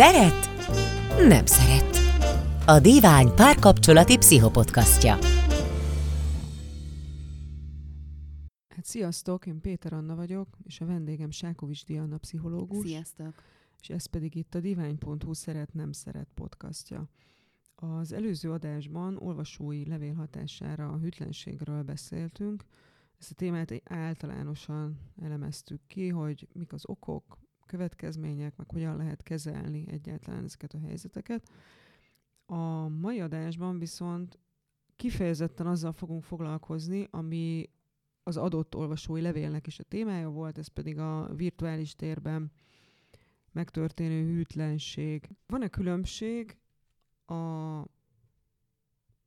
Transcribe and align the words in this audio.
Szeret? 0.00 0.46
Nem 1.28 1.46
szeret. 1.46 1.96
A 2.66 2.80
Divány 2.80 3.34
párkapcsolati 3.34 4.18
pszichopodcastja. 4.18 5.14
Hát 8.68 8.84
sziasztok, 8.84 9.46
én 9.46 9.60
Péter 9.60 9.92
Anna 9.92 10.14
vagyok, 10.14 10.48
és 10.64 10.80
a 10.80 10.86
vendégem 10.86 11.30
Sákovics 11.30 11.84
Diana 11.84 12.18
pszichológus. 12.18 12.86
Sziasztok! 12.86 13.34
És 13.80 13.88
ez 13.88 14.06
pedig 14.06 14.34
itt 14.34 14.54
a 14.54 14.60
divány.hu 14.60 15.32
szeret 15.32 15.74
nem 15.74 15.92
szeret 15.92 16.28
podcastja. 16.34 17.08
Az 17.74 18.12
előző 18.12 18.52
adásban 18.52 19.16
olvasói 19.16 19.86
levél 19.86 20.14
hatására 20.14 20.88
a 20.88 20.98
hűtlenségről 20.98 21.82
beszéltünk. 21.82 22.64
Ezt 23.20 23.30
a 23.30 23.34
témát 23.34 23.82
általánosan 23.84 24.98
elemeztük 25.22 25.80
ki, 25.86 26.08
hogy 26.08 26.48
mik 26.52 26.72
az 26.72 26.82
okok, 26.86 27.38
következmények, 27.68 28.56
meg 28.56 28.70
hogyan 28.70 28.96
lehet 28.96 29.22
kezelni 29.22 29.84
egyáltalán 29.90 30.44
ezeket 30.44 30.74
a 30.74 30.78
helyzeteket. 30.78 31.50
A 32.46 32.88
mai 32.88 33.20
adásban 33.20 33.78
viszont 33.78 34.38
kifejezetten 34.96 35.66
azzal 35.66 35.92
fogunk 35.92 36.24
foglalkozni, 36.24 37.06
ami 37.10 37.70
az 38.22 38.36
adott 38.36 38.74
olvasói 38.74 39.20
levélnek 39.20 39.66
is 39.66 39.78
a 39.78 39.82
témája 39.82 40.30
volt, 40.30 40.58
ez 40.58 40.66
pedig 40.66 40.98
a 40.98 41.34
virtuális 41.34 41.94
térben 41.94 42.52
megtörténő 43.52 44.24
hűtlenség. 44.34 45.28
Van-e 45.46 45.68
különbség 45.68 46.56
a, 47.24 47.34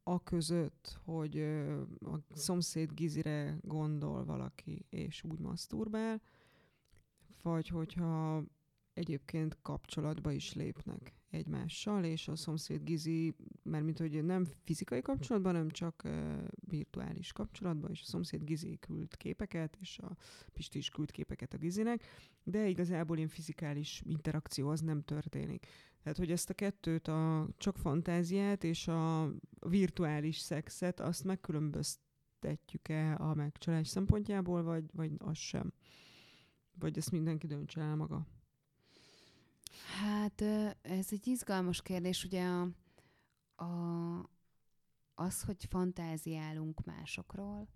a 0.03 0.23
között, 0.23 0.99
hogy 1.03 1.37
a 1.99 2.17
szomszéd 2.34 2.93
gizire 2.93 3.57
gondol 3.62 4.26
valaki, 4.26 4.85
és 4.89 5.23
úgy 5.23 5.39
maszturbál, 5.39 6.21
vagy 7.41 7.67
hogyha 7.67 8.43
egyébként 8.93 9.57
kapcsolatba 9.61 10.31
is 10.31 10.53
lépnek 10.53 11.13
egymással, 11.29 12.03
és 12.03 12.27
a 12.27 12.35
szomszéd 12.35 12.83
Gizi, 12.83 13.35
mert 13.63 13.83
mint 13.83 13.98
hogy 13.98 14.23
nem 14.23 14.45
fizikai 14.63 15.01
kapcsolatban, 15.01 15.53
nem 15.53 15.70
csak 15.70 16.01
uh, 16.05 16.37
virtuális 16.67 17.31
kapcsolatban, 17.31 17.91
és 17.91 18.01
a 18.01 18.05
szomszéd 18.05 18.43
Gizi 18.43 18.77
küld 18.79 19.17
képeket, 19.17 19.77
és 19.79 19.98
a 19.99 20.17
Pisti 20.53 20.77
is 20.77 20.89
küld 20.89 21.11
képeket 21.11 21.53
a 21.53 21.57
Gizinek, 21.57 22.03
de 22.43 22.67
igazából 22.67 23.17
ilyen 23.17 23.29
fizikális 23.29 24.01
interakció 24.05 24.70
az 24.70 24.81
nem 24.81 25.03
történik. 25.03 25.67
Tehát, 26.03 26.17
hogy 26.17 26.31
ezt 26.31 26.49
a 26.49 26.53
kettőt, 26.53 27.07
a 27.07 27.48
csak 27.57 27.77
fantáziát 27.77 28.63
és 28.63 28.87
a 28.87 29.33
virtuális 29.59 30.37
szexet, 30.37 30.99
azt 30.99 31.23
megkülönböztetjük-e 31.23 33.15
a 33.15 33.33
megcsalás 33.33 33.87
szempontjából, 33.87 34.63
vagy, 34.63 34.85
vagy 34.93 35.11
az 35.17 35.37
sem? 35.37 35.73
Vagy 36.82 36.98
ezt 36.98 37.12
mindenki 37.12 37.48
döntse 37.48 37.82
el 37.82 37.96
maga? 37.96 38.27
Hát 39.99 40.41
ez 40.82 41.07
egy 41.12 41.27
izgalmas 41.27 41.82
kérdés, 41.82 42.23
ugye 42.23 42.46
a, 42.46 42.68
a, 43.63 44.29
az, 45.15 45.41
hogy 45.41 45.65
fantáziálunk 45.70 46.84
másokról, 46.84 47.68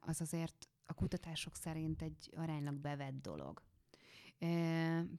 az 0.00 0.20
azért 0.20 0.68
a 0.86 0.94
kutatások 0.94 1.56
szerint 1.56 2.02
egy 2.02 2.30
aránylag 2.36 2.74
bevett 2.74 3.20
dolog. 3.20 3.62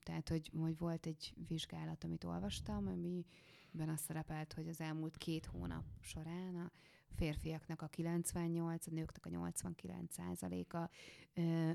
Tehát, 0.04 0.30
hogy, 0.30 0.52
hogy 0.60 0.78
volt 0.78 1.06
egy 1.06 1.34
vizsgálat, 1.48 2.04
amit 2.04 2.24
olvastam, 2.24 2.88
amiben 2.88 3.94
az 3.94 4.00
szerepelt, 4.02 4.54
hogy 4.54 4.68
az 4.68 4.82
elmúlt 4.82 5.18
két 5.18 5.46
hónap 5.46 5.86
során 6.02 6.56
a 6.56 6.72
férfiaknak 7.18 7.82
a 7.82 7.88
98, 7.88 8.88
a 8.88 8.92
nőknek 8.92 9.26
a 9.26 9.30
89 9.30 10.14
százaléka 10.14 10.90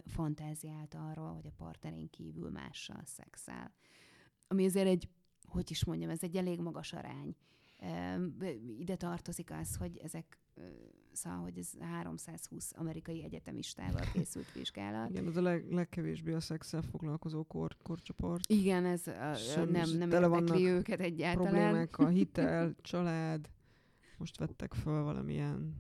fantáziált 0.07 0.95
arról, 0.95 1.33
hogy 1.35 1.47
a 1.47 1.53
partnerén 1.57 2.11
kívül 2.11 2.51
mással 2.51 3.03
szexel. 3.05 3.73
Ami 4.47 4.65
azért 4.65 4.87
egy, 4.87 5.09
hogy 5.45 5.71
is 5.71 5.85
mondjam, 5.85 6.11
ez 6.11 6.23
egy 6.23 6.37
elég 6.37 6.61
magas 6.61 6.93
arány. 6.93 7.37
Ide 8.79 8.97
tartozik 8.97 9.51
az, 9.51 9.77
hogy 9.77 9.99
ezek 9.99 10.39
szóval, 11.13 11.39
hogy 11.39 11.59
ez 11.59 11.71
320 11.81 12.73
amerikai 12.77 13.23
egyetemistával 13.25 14.03
készült 14.13 14.53
vizsgálat. 14.59 15.11
Igen, 15.11 15.27
ez 15.27 15.37
a 15.37 15.43
leg, 15.43 15.73
legkevésbé 15.73 16.33
a 16.33 16.41
szexel 16.41 16.83
foglalkozó 16.83 17.45
kor, 17.45 17.77
korcsoport. 17.83 18.51
Igen, 18.51 18.85
ez 18.85 19.07
a, 19.07 19.65
nem, 19.65 19.91
nem 19.99 20.11
érdekli 20.11 20.67
őket 20.67 21.01
egyáltalán. 21.01 21.53
Problémák 21.53 21.99
a 21.99 22.09
hitel, 22.09 22.75
család, 22.83 23.49
most 24.21 24.39
vettek 24.39 24.75
föl 24.75 25.03
valamilyen 25.03 25.75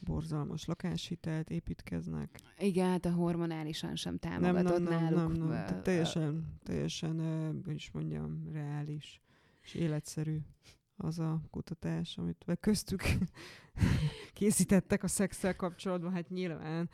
borzalmas 0.00 0.64
lakáshitelt, 0.64 1.50
építkeznek. 1.50 2.40
Igen, 2.58 2.88
hát 2.88 3.04
a 3.04 3.12
hormonálisan 3.12 3.96
sem 3.96 4.18
támogatott 4.18 4.78
nem, 4.78 4.82
nem, 4.82 5.02
náluk. 5.02 5.18
Nem, 5.18 5.32
nem, 5.32 5.48
nem. 5.48 5.66
Tehát 5.66 5.82
teljesen, 5.82 6.58
teljesen, 6.62 7.18
hogy 7.64 7.74
is 7.74 7.90
mondjam, 7.90 8.48
reális 8.52 9.20
és 9.62 9.74
életszerű 9.74 10.38
az 10.96 11.18
a 11.18 11.40
kutatás, 11.50 12.18
amit 12.18 12.44
köztük 12.60 13.02
készítettek 14.38 15.02
a 15.02 15.08
szexel 15.08 15.56
kapcsolatban, 15.56 16.12
hát 16.12 16.28
nyilván. 16.28 16.90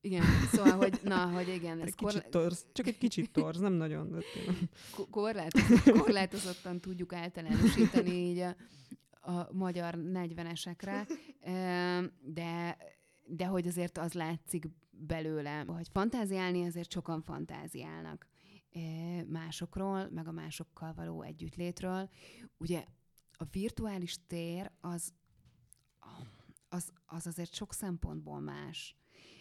Igen, 0.00 0.24
szóval, 0.52 0.76
hogy 0.76 1.00
na, 1.02 1.30
hogy 1.30 1.48
igen. 1.48 1.80
Ez 1.80 1.94
kicsit 1.94 2.28
torz, 2.30 2.66
csak 2.72 2.86
egy 2.86 2.98
kicsit 2.98 3.30
torz, 3.30 3.58
nem 3.58 3.72
nagyon. 3.72 4.10
De 4.10 4.20
korlátozott, 5.10 5.98
korlátozottan 5.98 6.80
tudjuk 6.80 7.12
általánosítani 7.12 8.10
így 8.10 8.38
a, 8.38 8.56
a 9.24 9.52
magyar 9.52 9.94
40-esekre, 9.98 11.08
de, 12.38 12.76
de 13.26 13.46
hogy 13.46 13.66
azért 13.66 13.98
az 13.98 14.12
látszik 14.12 14.68
belőle, 14.90 15.64
hogy 15.66 15.88
fantáziálni 15.92 16.66
azért 16.66 16.90
sokan 16.90 17.22
fantáziálnak 17.22 18.28
másokról, 19.26 20.08
meg 20.10 20.28
a 20.28 20.32
másokkal 20.32 20.94
való 20.94 21.22
együttlétről. 21.22 22.10
Ugye 22.56 22.84
a 23.32 23.44
virtuális 23.50 24.16
tér 24.26 24.70
az, 24.80 25.12
az, 26.68 26.92
az 27.06 27.26
azért 27.26 27.54
sok 27.54 27.72
szempontból 27.74 28.40
más. 28.40 28.96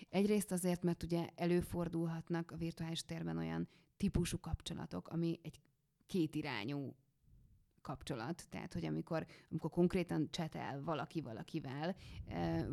Egyrészt 0.10 0.52
azért, 0.52 0.84
mert 0.84 1.04
ugye 1.04 1.30
előfordulhatnak 1.36 2.52
a 2.52 2.58
virtuális 2.58 3.02
térben 3.06 3.38
olyan 3.38 3.68
típusú 3.98 4.40
kapcsolatok, 4.40 5.08
ami 5.08 5.40
egy 5.44 5.60
kétirányú 6.06 6.96
kapcsolat, 7.84 8.46
tehát 8.50 8.74
hogy 8.74 8.86
amikor, 8.86 9.26
amikor 9.52 9.70
konkrétan 9.70 10.28
csetel 10.32 10.84
valaki 10.84 11.22
valakivel, 11.22 11.96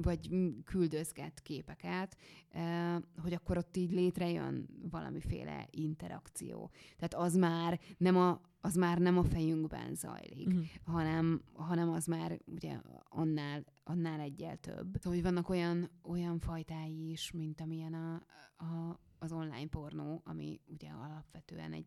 vagy 0.02 0.30
küldözget 0.64 1.40
képeket, 1.42 2.16
hogy 3.22 3.32
akkor 3.32 3.56
ott 3.56 3.76
így 3.76 3.92
létrejön 3.92 4.68
valamiféle 4.90 5.66
interakció. 5.70 6.70
Tehát 6.96 7.14
az 7.14 7.36
már 7.36 7.80
nem 7.96 8.16
a, 8.16 8.40
az 8.60 8.74
már 8.74 8.98
nem 8.98 9.18
a 9.18 9.24
fejünkben 9.24 9.94
zajlik, 9.94 10.46
uh-huh. 10.46 10.64
hanem, 10.84 11.42
hanem 11.52 11.90
az 11.90 12.06
már 12.06 12.40
ugye 12.46 12.80
annál, 13.08 13.64
annál 13.84 14.20
egyel 14.20 14.56
több. 14.56 14.96
Szóval, 14.98 15.12
hogy 15.12 15.22
vannak 15.22 15.48
olyan, 15.48 15.90
olyan 16.02 16.38
fajtái 16.38 17.10
is, 17.10 17.30
mint 17.30 17.60
amilyen 17.60 17.94
a, 17.94 18.14
a, 18.56 19.00
az 19.18 19.32
online 19.32 19.68
pornó, 19.68 20.22
ami 20.24 20.60
ugye 20.66 20.88
alapvetően 20.88 21.72
egy 21.72 21.86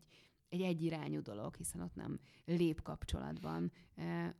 egy 0.54 0.62
egyirányú 0.62 1.22
dolog, 1.22 1.56
hiszen 1.56 1.80
ott 1.80 1.94
nem 1.94 2.18
lép 2.44 2.82
kapcsolatban 2.82 3.72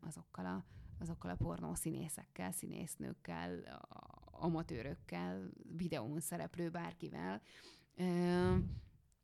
azokkal 0.00 0.46
a, 0.46 0.64
azokkal 0.98 1.30
a 1.30 1.34
pornó 1.36 1.74
színészekkel, 1.74 2.52
színésznőkkel, 2.52 3.80
amatőrökkel, 4.24 5.50
videón 5.76 6.20
szereplő 6.20 6.70
bárkivel, 6.70 7.42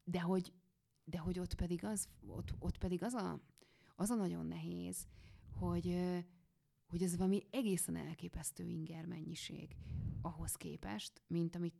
de 0.05 0.21
hogy, 0.21 0.53
de 1.05 1.19
hogy 1.19 1.39
ott 1.39 1.55
pedig 1.55 1.85
az, 1.85 2.09
ott, 2.27 2.55
ott 2.59 2.79
pedig 2.79 3.03
az 3.03 3.15
a, 3.15 3.41
az 3.95 4.11
a 4.11 4.15
nagyon 4.15 4.47
nehéz, 4.47 5.07
hogy, 5.59 5.99
hogy 6.87 7.03
ez 7.03 7.17
valami 7.17 7.43
egészen 7.51 7.97
elképesztő 7.97 8.65
inger 8.65 9.07
mennyiség 9.07 9.77
ahhoz 10.23 10.55
képest, 10.55 11.23
mint 11.27 11.55
amit 11.55 11.75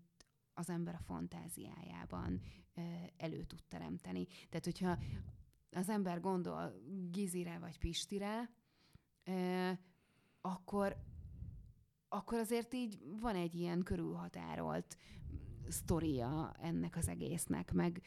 az 0.61 0.71
ember 0.71 0.95
a 0.95 1.03
fantáziájában 1.05 2.41
elő 3.17 3.45
tud 3.45 3.63
teremteni. 3.69 4.27
Tehát, 4.49 4.65
hogyha 4.65 4.99
az 5.71 5.89
ember 5.89 6.21
gondol 6.21 6.73
Gizire 7.11 7.59
vagy 7.59 7.79
Pistire, 7.79 8.51
akkor, 10.41 10.97
akkor 12.09 12.39
azért 12.39 12.75
így 12.75 12.99
van 13.21 13.35
egy 13.35 13.55
ilyen 13.55 13.83
körülhatárolt 13.83 14.97
sztoria 15.69 16.55
ennek 16.61 16.97
az 16.97 17.09
egésznek, 17.09 17.73
meg 17.73 18.03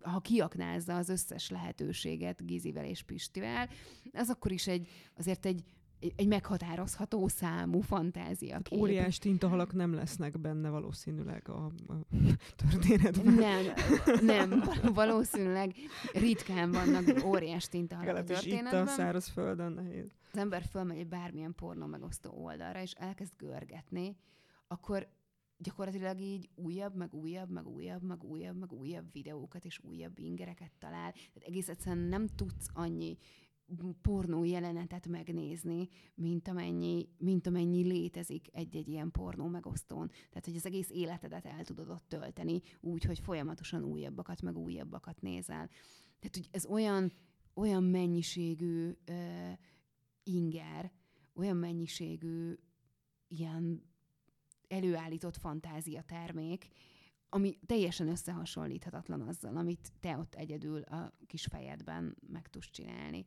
ha 0.00 0.20
kiaknázza 0.20 0.96
az 0.96 1.08
összes 1.08 1.50
lehetőséget 1.50 2.46
Gizivel 2.46 2.84
és 2.84 3.02
Pistivel, 3.02 3.68
az 4.12 4.30
akkor 4.30 4.52
is 4.52 4.66
egy, 4.66 4.88
azért 5.14 5.46
egy 5.46 5.64
egy 6.16 6.26
meghatározható 6.26 7.28
számú 7.28 7.80
fantázia 7.80 8.52
hát 8.52 8.68
kép. 8.68 8.78
Óriás 8.78 9.18
tintahalak 9.18 9.72
nem 9.72 9.94
lesznek 9.94 10.40
benne 10.40 10.68
valószínűleg 10.68 11.48
a, 11.48 11.64
a 11.64 11.96
történetben. 12.56 13.34
Nem, 13.34 13.62
nem, 14.20 14.62
valószínűleg 14.94 15.74
ritkán 16.12 16.70
vannak 16.70 17.24
óriás 17.24 17.68
tintahalak 17.68 18.16
a 18.16 18.24
történetben. 18.24 18.82
itt 18.82 18.88
a 18.88 18.92
szárazföldön 18.92 19.72
nehéz. 19.72 20.10
Az 20.32 20.38
ember 20.38 20.62
fölmegy 20.62 20.98
egy 20.98 21.08
bármilyen 21.08 21.54
pornó 21.54 21.86
megosztó 21.86 22.30
oldalra, 22.30 22.82
és 22.82 22.92
elkezd 22.92 23.32
görgetni, 23.36 24.16
akkor 24.68 25.08
gyakorlatilag 25.58 26.20
így 26.20 26.48
újabb, 26.54 26.94
meg 26.94 27.14
újabb, 27.14 27.50
meg 27.50 27.66
újabb, 27.66 28.02
meg 28.02 28.24
újabb, 28.24 28.58
meg 28.58 28.72
újabb 28.72 29.12
videókat 29.12 29.64
és 29.64 29.80
újabb 29.82 30.18
ingereket 30.18 30.70
talál. 30.78 31.12
Tehát 31.12 31.48
egész 31.48 31.68
egyszerűen 31.68 32.04
nem 32.04 32.26
tudsz 32.26 32.68
annyi 32.72 33.16
pornó 34.02 34.44
jelenetet 34.44 35.06
megnézni, 35.08 35.88
mint 36.14 36.48
amennyi, 36.48 37.08
mint 37.18 37.46
amennyi 37.46 37.82
létezik 37.82 38.48
egy-egy 38.52 38.88
ilyen 38.88 39.10
pornó 39.10 39.46
megosztón. 39.46 40.08
Tehát, 40.08 40.44
hogy 40.44 40.56
az 40.56 40.66
egész 40.66 40.90
életedet 40.90 41.46
el 41.46 41.64
tudod 41.64 41.88
ott 41.88 42.08
tölteni, 42.08 42.60
úgy, 42.80 43.04
hogy 43.04 43.18
folyamatosan 43.18 43.84
újabbakat, 43.84 44.42
meg 44.42 44.56
újabbakat 44.56 45.20
nézel. 45.20 45.68
Tehát, 46.18 46.36
hogy 46.36 46.48
ez 46.50 46.66
olyan, 46.66 47.12
olyan 47.54 47.84
mennyiségű 47.84 48.92
uh, 49.08 49.52
inger, 50.22 50.92
olyan 51.34 51.56
mennyiségű 51.56 52.54
ilyen 53.28 53.82
előállított 54.68 55.36
fantázia 55.36 56.02
termék, 56.02 56.68
ami 57.36 57.58
teljesen 57.66 58.08
összehasonlíthatatlan 58.08 59.20
azzal, 59.20 59.56
amit 59.56 59.92
te 60.00 60.16
ott 60.16 60.34
egyedül 60.34 60.82
a 60.82 61.12
kis 61.26 61.44
fejedben 61.44 62.16
meg 62.26 62.48
tudsz 62.48 62.70
csinálni. 62.70 63.24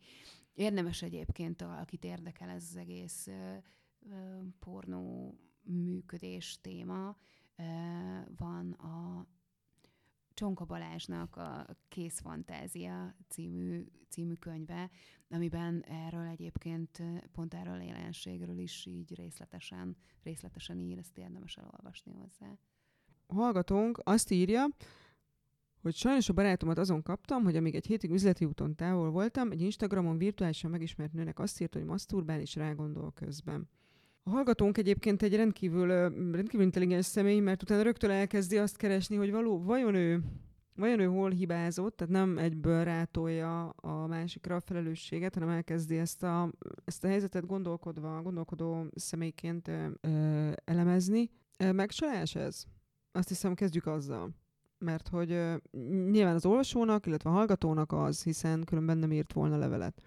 Érdemes 0.54 1.02
egyébként, 1.02 1.62
akit 1.62 2.04
érdekel 2.04 2.50
ez 2.50 2.64
az 2.70 2.76
egész 2.76 3.28
pornó 4.60 5.34
működés 5.64 6.62
téma, 6.62 7.16
van 8.38 8.72
a 8.72 9.28
Csonka 10.34 10.66
Balázsnak 10.66 11.36
a 11.36 11.66
Kész 11.88 12.20
Fantázia 12.20 13.16
című, 13.28 13.86
című 14.10 14.34
könyve, 14.34 14.90
amiben 15.30 15.84
erről 15.84 16.26
egyébként 16.26 17.04
pont 17.32 17.54
erről 17.54 17.80
a 17.80 17.84
jelenségről 17.84 18.58
is 18.58 18.86
így 18.86 19.16
részletesen, 19.16 19.98
részletesen 20.24 20.80
ír, 20.80 20.98
ezt 20.98 21.18
érdemes 21.18 21.58
elolvasni 21.58 22.14
hozzá. 22.14 22.58
Hallgatónk 23.34 24.00
azt 24.04 24.32
írja, 24.32 24.66
hogy 25.82 25.96
sajnos 25.96 26.30
a 26.30 26.34
barátomat 26.34 26.78
azon 26.78 27.02
kaptam, 27.02 27.44
hogy 27.44 27.56
amíg 27.56 27.76
egy 27.76 27.86
hétig 27.86 28.12
üzleti 28.12 28.46
úton 28.46 28.76
távol 28.76 29.10
voltam, 29.10 29.52
egy 29.52 29.62
Instagramon 29.62 30.18
virtuálisan 30.18 30.72
megismert 30.72 31.14
nőnek 31.14 31.40
azt 31.40 31.62
írta, 31.62 31.78
hogy 31.78 31.88
maszturbál 31.88 32.40
és 32.40 32.56
rágondol 32.56 33.12
közben. 33.12 33.70
A 34.24 34.30
hallgatónk 34.30 34.78
egyébként 34.78 35.22
egy 35.22 35.36
rendkívül, 35.36 35.88
rendkívül 36.32 36.62
intelligens 36.62 37.06
személy, 37.06 37.40
mert 37.40 37.62
utána 37.62 37.82
rögtön 37.82 38.10
elkezdi 38.10 38.58
azt 38.58 38.78
keresni, 38.78 39.16
hogy 39.16 39.32
való, 39.32 39.64
vajon 39.64 39.96
ő, 39.96 40.24
vajon 40.76 41.00
ő 41.00 41.06
hol 41.06 41.30
hibázott, 41.30 41.98
tehát 41.98 42.14
nem 42.14 42.38
egyből 42.38 42.84
rátolja 42.84 43.70
a 43.70 44.08
másikra 44.08 44.56
a 44.56 44.60
felelősséget, 44.60 45.34
hanem 45.34 45.50
elkezdi 45.50 45.98
ezt 45.98 46.24
a, 46.24 46.52
ezt 46.86 47.04
a 47.04 47.08
helyzetet 47.08 47.46
gondolkodva, 47.46 48.22
gondolkodó 48.22 48.86
személyként 48.96 49.68
ö, 49.68 50.52
elemezni. 50.66 51.30
Megcsalás 51.58 52.36
ez? 52.36 52.66
Azt 53.12 53.28
hiszem, 53.28 53.54
kezdjük 53.54 53.86
azzal. 53.86 54.30
Mert 54.78 55.08
hogy 55.08 55.32
ö, 55.32 55.56
nyilván 56.10 56.36
az 56.36 56.46
olvasónak, 56.46 57.06
illetve 57.06 57.30
a 57.30 57.34
hallgatónak 57.34 57.92
az, 57.92 58.24
hiszen 58.24 58.64
különben 58.64 58.98
nem 58.98 59.12
írt 59.12 59.34
volna 59.34 59.58
levelet, 59.58 60.02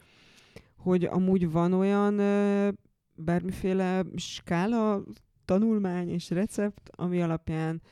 hogy 0.76 1.04
amúgy 1.04 1.50
van 1.50 1.72
olyan 1.72 2.19
ö, 2.19 2.69
bármiféle 3.14 4.02
skála, 4.16 5.02
tanulmány 5.44 6.08
és 6.08 6.31
recept, 6.31 6.90
ami 6.90 7.22
alapján 7.22 7.82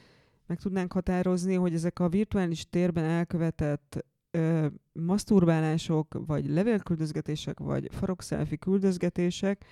meg 0.46 0.58
tudnánk 0.58 0.92
határozni, 0.92 1.54
hogy 1.54 1.74
ezek 1.74 1.98
a 1.98 2.08
virtuális 2.08 2.68
térben 2.68 3.04
elkövetett 3.04 4.04
ö, 4.30 4.66
maszturbálások, 4.92 6.14
vagy 6.26 6.48
levélküldözgetések, 6.48 7.58
vagy 7.58 7.88
farokszelfi 7.90 8.58
küldözgetések, 8.58 9.64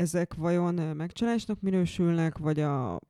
ezek 0.00 0.34
vajon 0.34 0.96
megcsalásnak 0.96 1.60
minősülnek, 1.60 2.38
vagy 2.38 2.60
a, 2.60 2.94
a, 2.94 3.00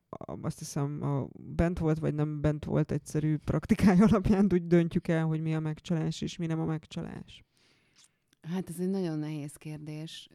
azt 0.41 0.59
hiszem 0.59 1.03
a 1.03 1.27
bent 1.39 1.79
volt, 1.79 1.99
vagy 1.99 2.13
nem 2.13 2.41
bent 2.41 2.65
volt 2.65 2.91
egyszerű 2.91 3.37
praktikája 3.37 4.05
alapján 4.11 4.47
úgy 4.53 4.67
döntjük 4.67 5.07
el, 5.07 5.25
hogy 5.25 5.41
mi 5.41 5.55
a 5.55 5.59
megcsalás 5.59 6.21
és 6.21 6.37
mi 6.37 6.45
nem 6.45 6.59
a 6.59 6.65
megcsalás? 6.65 7.43
Hát 8.41 8.69
ez 8.69 8.79
egy 8.79 8.89
nagyon 8.89 9.19
nehéz 9.19 9.53
kérdés. 9.53 10.29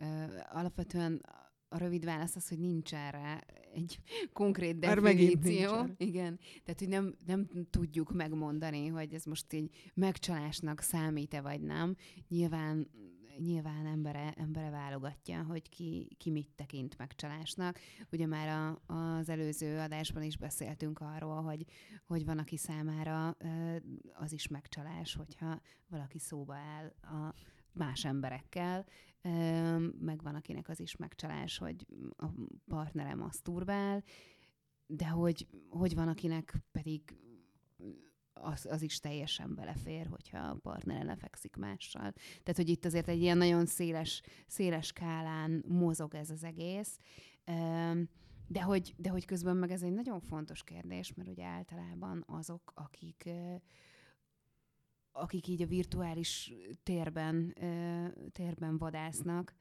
Alapvetően 0.52 1.20
a 1.68 1.78
rövid 1.78 2.04
válasz 2.04 2.36
az, 2.36 2.48
hogy 2.48 2.58
nincs 2.58 2.94
erre 2.94 3.40
egy 3.74 3.98
konkrét 4.32 4.78
definíció. 4.78 5.70
Igen. 5.96 6.38
Tehát, 6.64 6.78
hogy 6.78 6.88
nem, 6.88 7.14
nem 7.26 7.48
tudjuk 7.70 8.12
megmondani, 8.12 8.86
hogy 8.86 9.14
ez 9.14 9.24
most 9.24 9.52
így 9.52 9.70
megcsalásnak 9.94 10.80
számít-e 10.80 11.40
vagy 11.40 11.60
nem. 11.60 11.96
Nyilván 12.28 12.90
nyilván 13.38 13.86
embere, 13.86 14.32
embere 14.36 14.70
válogatja, 14.70 15.42
hogy 15.42 15.68
ki, 15.68 16.08
ki 16.18 16.30
mit 16.30 16.50
tekint 16.54 16.98
megcsalásnak. 16.98 17.78
Ugye 18.12 18.26
már 18.26 18.48
a, 18.48 18.92
az 18.94 19.28
előző 19.28 19.78
adásban 19.78 20.22
is 20.22 20.36
beszéltünk 20.36 21.00
arról, 21.00 21.42
hogy, 21.42 21.64
hogy 22.04 22.24
van, 22.24 22.38
aki 22.38 22.56
számára 22.56 23.36
az 24.12 24.32
is 24.32 24.48
megcsalás, 24.48 25.14
hogyha 25.14 25.60
valaki 25.88 26.18
szóba 26.18 26.54
áll 26.54 26.92
a 27.02 27.34
más 27.72 28.04
emberekkel, 28.04 28.86
meg 30.00 30.22
van, 30.22 30.34
akinek 30.34 30.68
az 30.68 30.80
is 30.80 30.96
megcsalás, 30.96 31.58
hogy 31.58 31.86
a 32.16 32.26
partnere 32.66 33.14
maszturbál, 33.14 34.04
de 34.86 35.06
hogy, 35.06 35.46
hogy 35.68 35.94
van, 35.94 36.08
akinek 36.08 36.54
pedig 36.72 37.16
az, 38.40 38.66
az 38.70 38.82
is 38.82 39.00
teljesen 39.00 39.54
belefér, 39.54 40.06
hogyha 40.06 40.38
a 40.38 40.58
partnere 40.62 41.04
lefekszik 41.04 41.56
mással. 41.56 42.12
Tehát, 42.12 42.56
hogy 42.56 42.68
itt 42.68 42.84
azért 42.84 43.08
egy 43.08 43.20
ilyen 43.20 43.38
nagyon 43.38 43.66
széles, 43.66 44.22
széles 44.46 44.86
skálán 44.86 45.64
mozog 45.68 46.14
ez 46.14 46.30
az 46.30 46.44
egész. 46.44 46.98
De 48.48 48.62
hogy, 48.62 48.94
de 48.96 49.10
hogy 49.10 49.24
közben 49.24 49.56
meg 49.56 49.70
ez 49.70 49.82
egy 49.82 49.92
nagyon 49.92 50.20
fontos 50.20 50.64
kérdés, 50.64 51.14
mert 51.14 51.28
ugye 51.28 51.44
általában 51.44 52.24
azok, 52.26 52.72
akik 52.74 53.30
akik 55.18 55.48
így 55.48 55.62
a 55.62 55.66
virtuális 55.66 56.52
térben, 56.82 57.54
térben 58.32 58.78
vadásznak, 58.78 59.54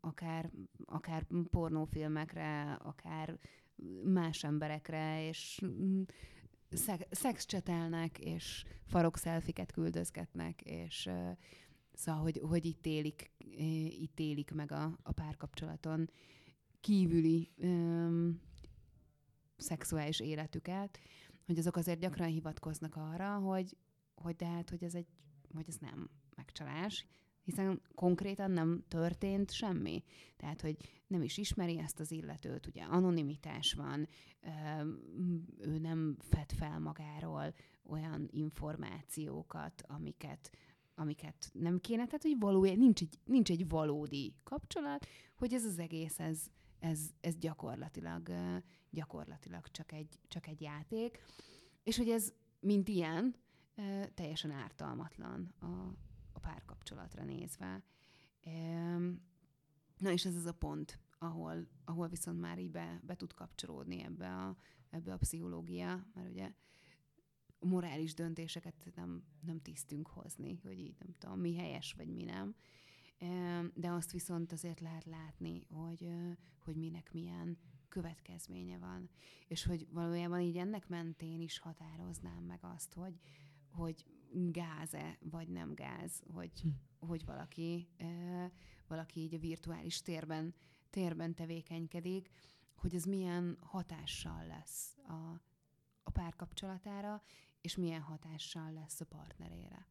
akár, 0.00 0.50
akár 0.84 1.26
pornófilmekre, 1.50 2.72
akár 2.72 3.38
más 4.04 4.44
emberekre, 4.44 5.26
és 5.28 5.64
mm, 6.74 6.94
szexcsetelnek, 7.10 8.18
és 8.18 8.64
farokszelfiket 8.86 9.72
küldözgetnek, 9.72 10.62
és 10.62 11.08
szóval, 11.92 12.20
hogy, 12.20 12.40
hogy 12.42 12.66
itt, 12.66 12.86
élik, 12.86 13.30
itt 14.00 14.20
élik 14.20 14.50
meg 14.50 14.72
a, 14.72 14.98
a 15.02 15.12
párkapcsolaton 15.12 16.10
kívüli 16.80 17.50
um, 17.56 18.40
szexuális 19.56 20.20
életüket, 20.20 20.98
hogy 21.46 21.58
azok 21.58 21.76
azért 21.76 22.00
gyakran 22.00 22.28
hivatkoznak 22.28 22.96
arra, 22.96 23.38
hogy 23.38 23.76
hogy 24.22 24.36
de 24.36 24.46
hát, 24.46 24.70
hogy 24.70 24.84
ez 24.84 24.94
egy, 24.94 25.06
hogy 25.54 25.64
ez 25.68 25.76
nem 25.76 26.10
megcsalás, 26.36 27.06
hiszen 27.48 27.80
konkrétan 27.94 28.50
nem 28.50 28.84
történt 28.88 29.50
semmi. 29.50 30.04
Tehát, 30.36 30.60
hogy 30.60 30.76
nem 31.06 31.22
is 31.22 31.36
ismeri 31.36 31.78
ezt 31.78 32.00
az 32.00 32.10
illetőt, 32.10 32.66
ugye 32.66 32.82
anonimitás 32.82 33.72
van, 33.72 34.08
ő 35.58 35.78
nem 35.78 36.16
fed 36.20 36.52
fel 36.52 36.78
magáról 36.78 37.54
olyan 37.82 38.28
információkat, 38.30 39.82
amiket, 39.86 40.50
amiket 40.94 41.50
nem 41.52 41.80
kéne, 41.80 42.06
tehát, 42.06 42.22
hogy 42.22 42.36
valójában 42.38 42.78
nincs 42.78 43.00
egy, 43.00 43.18
nincs 43.24 43.50
egy 43.50 43.68
valódi 43.68 44.34
kapcsolat, 44.42 45.06
hogy 45.36 45.54
ez 45.54 45.64
az 45.64 45.78
egész, 45.78 46.18
ez, 46.18 46.46
ez, 46.78 47.00
ez 47.20 47.38
gyakorlatilag, 47.38 48.30
gyakorlatilag 48.90 49.68
csak 49.68 49.92
egy, 49.92 50.18
csak 50.28 50.46
egy 50.46 50.60
játék, 50.60 51.18
és 51.82 51.96
hogy 51.96 52.08
ez, 52.08 52.32
mint 52.60 52.88
ilyen, 52.88 53.34
teljesen 54.14 54.50
ártalmatlan 54.50 55.54
a, 55.60 55.66
a 56.38 56.48
párkapcsolatra 56.48 57.24
nézve. 57.24 57.82
Na 59.98 60.10
és 60.10 60.24
ez 60.24 60.34
az 60.34 60.46
a 60.46 60.52
pont, 60.52 60.98
ahol, 61.18 61.68
ahol 61.84 62.08
viszont 62.08 62.40
már 62.40 62.58
így 62.58 62.70
be, 62.70 63.00
be 63.02 63.14
tud 63.14 63.32
kapcsolódni 63.32 64.02
ebbe 64.02 64.36
a, 64.36 64.56
ebbe 64.90 65.12
a 65.12 65.16
pszichológia, 65.16 66.06
mert 66.14 66.28
ugye 66.28 66.52
morális 67.60 68.14
döntéseket 68.14 68.92
nem, 68.94 69.22
nem 69.40 69.60
tisztünk 69.60 70.06
hozni, 70.06 70.60
hogy 70.62 70.78
így 70.78 70.96
nem 70.98 71.14
tudom, 71.18 71.40
mi 71.40 71.56
helyes, 71.56 71.92
vagy 71.92 72.08
mi 72.08 72.24
nem. 72.24 72.54
De 73.74 73.90
azt 73.90 74.12
viszont 74.12 74.52
azért 74.52 74.80
lehet 74.80 75.04
látni, 75.04 75.66
hogy, 75.70 76.08
hogy 76.58 76.76
minek 76.76 77.12
milyen 77.12 77.58
következménye 77.88 78.78
van. 78.78 79.10
És 79.46 79.64
hogy 79.64 79.86
valójában 79.90 80.40
így 80.40 80.56
ennek 80.56 80.88
mentén 80.88 81.40
is 81.40 81.58
határoznám 81.58 82.42
meg 82.42 82.58
azt, 82.62 82.94
hogy, 82.94 83.18
hogy 83.70 84.06
gáz-e, 84.32 85.18
vagy 85.20 85.48
nem 85.48 85.74
gáz, 85.74 86.22
hogy, 86.32 86.60
hm. 86.60 86.68
hogy 87.06 87.24
valaki, 87.24 87.88
valaki 88.86 89.20
így 89.20 89.34
a 89.34 89.38
virtuális 89.38 90.02
térben, 90.02 90.54
térben 90.90 91.34
tevékenykedik, 91.34 92.30
hogy 92.74 92.94
ez 92.94 93.04
milyen 93.04 93.58
hatással 93.60 94.46
lesz 94.46 94.96
a, 95.02 95.40
a 96.02 96.10
párkapcsolatára, 96.10 97.22
és 97.60 97.76
milyen 97.76 98.00
hatással 98.00 98.72
lesz 98.72 99.00
a 99.00 99.04
partnerére. 99.04 99.86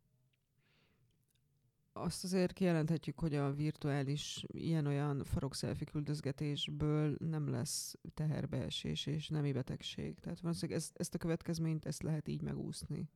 azt 1.94 2.24
azért 2.24 2.53
kijelenthetjük, 2.53 3.20
hogy 3.20 3.36
a 3.36 3.53
virtuális 3.53 4.46
ilyen-olyan 4.48 5.24
farok 5.24 5.53
küldözgetésből 5.91 7.15
nem 7.20 7.50
lesz 7.50 7.96
teherbeesés 8.13 9.06
és 9.06 9.29
nemi 9.29 9.51
betegség. 9.51 10.20
Tehát 10.20 10.39
valószínűleg 10.39 10.82
ezt, 10.82 10.98
ezt 10.98 11.13
a 11.13 11.17
következményt 11.17 11.86
ezt 11.86 12.03
lehet 12.03 12.27
így 12.27 12.41
megúszni. 12.41 13.10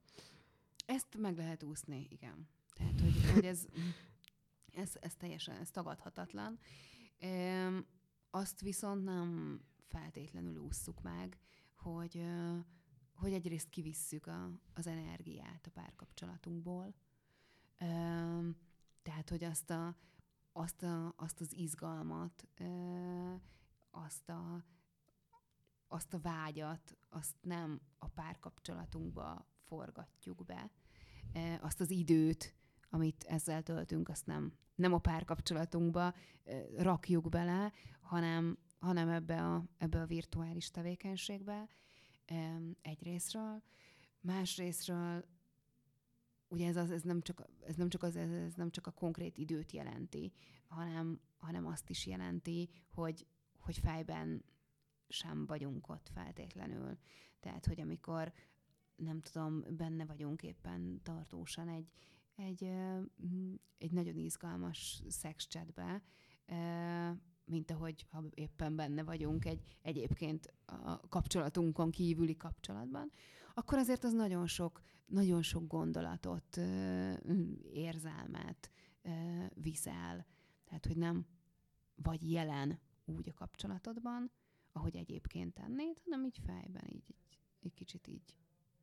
Ezt 0.91 1.17
meg 1.17 1.37
lehet 1.37 1.63
úszni, 1.63 2.07
igen. 2.09 2.47
Tehát, 2.73 2.99
hogy, 3.01 3.31
hogy 3.33 3.45
ez, 3.45 3.65
ez, 4.73 4.91
ez 4.99 5.15
teljesen 5.15 5.55
ez 5.55 5.71
tagadhatatlan. 5.71 6.59
Üm, 7.19 7.85
azt 8.29 8.61
viszont 8.61 9.03
nem 9.03 9.61
feltétlenül 9.87 10.57
ússzuk 10.57 11.01
meg, 11.01 11.39
hogy, 11.75 12.25
hogy 13.13 13.33
egyrészt 13.33 13.69
kivisszük 13.69 14.27
a, 14.27 14.49
az 14.73 14.87
energiát 14.87 15.65
a 15.67 15.69
párkapcsolatunkból, 15.69 16.93
üm, 17.81 18.55
tehát, 19.01 19.29
hogy 19.29 19.43
azt, 19.43 19.69
a, 19.69 19.95
azt, 20.51 20.83
a, 20.83 21.13
azt 21.17 21.41
az 21.41 21.53
izgalmat, 21.53 22.47
azt 23.91 24.29
a, 24.29 24.63
azt 25.87 26.13
a 26.13 26.19
vágyat, 26.19 26.97
azt 27.09 27.35
nem 27.41 27.81
a 27.99 28.07
párkapcsolatunkba 28.07 29.45
forgatjuk 29.71 30.45
be. 30.45 30.71
Azt 31.61 31.79
az 31.79 31.89
időt, 31.89 32.55
amit 32.89 33.23
ezzel 33.23 33.63
töltünk, 33.63 34.09
azt 34.09 34.25
nem, 34.25 34.53
nem 34.75 34.93
a 34.93 34.97
párkapcsolatunkba 34.97 36.13
rakjuk 36.77 37.29
bele, 37.29 37.71
hanem, 38.01 38.57
hanem 38.79 39.09
ebbe, 39.09 39.43
a, 39.43 39.65
ebbe 39.77 40.01
a 40.01 40.05
virtuális 40.05 40.71
tevékenységbe 40.71 41.69
egyrésztről. 42.81 43.63
Másrésztről 44.19 45.25
ugye 46.47 46.67
ez, 46.67 46.75
az, 46.75 46.91
ez, 46.91 47.01
nem 47.01 47.21
csak, 47.21 47.47
ez, 47.67 47.75
nem 47.75 47.89
csak 47.89 48.03
az, 48.03 48.15
ez 48.15 48.53
nem 48.53 48.69
csak 48.69 48.87
a 48.87 48.91
konkrét 48.91 49.37
időt 49.37 49.71
jelenti, 49.71 50.33
hanem, 50.67 51.21
hanem 51.37 51.65
azt 51.65 51.89
is 51.89 52.05
jelenti, 52.05 52.69
hogy, 52.89 53.27
hogy 53.57 53.77
fejben 53.77 54.43
sem 55.07 55.45
vagyunk 55.45 55.89
ott 55.89 56.09
feltétlenül. 56.13 56.97
Tehát, 57.39 57.65
hogy 57.65 57.81
amikor 57.81 58.33
nem 59.01 59.21
tudom, 59.21 59.63
benne 59.69 60.05
vagyunk 60.05 60.43
éppen 60.43 61.01
tartósan 61.03 61.67
egy, 61.67 61.91
egy, 62.35 62.63
egy 63.77 63.91
nagyon 63.91 64.17
izgalmas 64.17 65.03
szexcsetbe, 65.07 66.01
mint 67.45 67.71
ahogy 67.71 68.05
ha 68.09 68.23
éppen 68.33 68.75
benne 68.75 69.03
vagyunk 69.03 69.45
egy 69.45 69.77
egyébként 69.81 70.53
a 70.65 71.07
kapcsolatunkon 71.07 71.91
kívüli 71.91 72.37
kapcsolatban, 72.37 73.11
akkor 73.53 73.77
azért 73.77 74.03
az 74.03 74.13
nagyon 74.13 74.47
sok, 74.47 74.81
nagyon 75.05 75.41
sok 75.41 75.67
gondolatot, 75.67 76.57
érzelmet 77.71 78.71
viszel. 79.53 80.25
Tehát, 80.63 80.85
hogy 80.85 80.97
nem 80.97 81.25
vagy 81.95 82.31
jelen 82.31 82.79
úgy 83.05 83.29
a 83.29 83.33
kapcsolatodban, 83.33 84.31
ahogy 84.71 84.95
egyébként 84.95 85.53
tennéd, 85.53 85.99
hanem 86.03 86.25
így 86.25 86.39
fejben, 86.45 86.87
így, 86.87 87.03
így 87.09 87.39
egy 87.61 87.73
kicsit 87.73 88.07
így, 88.07 88.35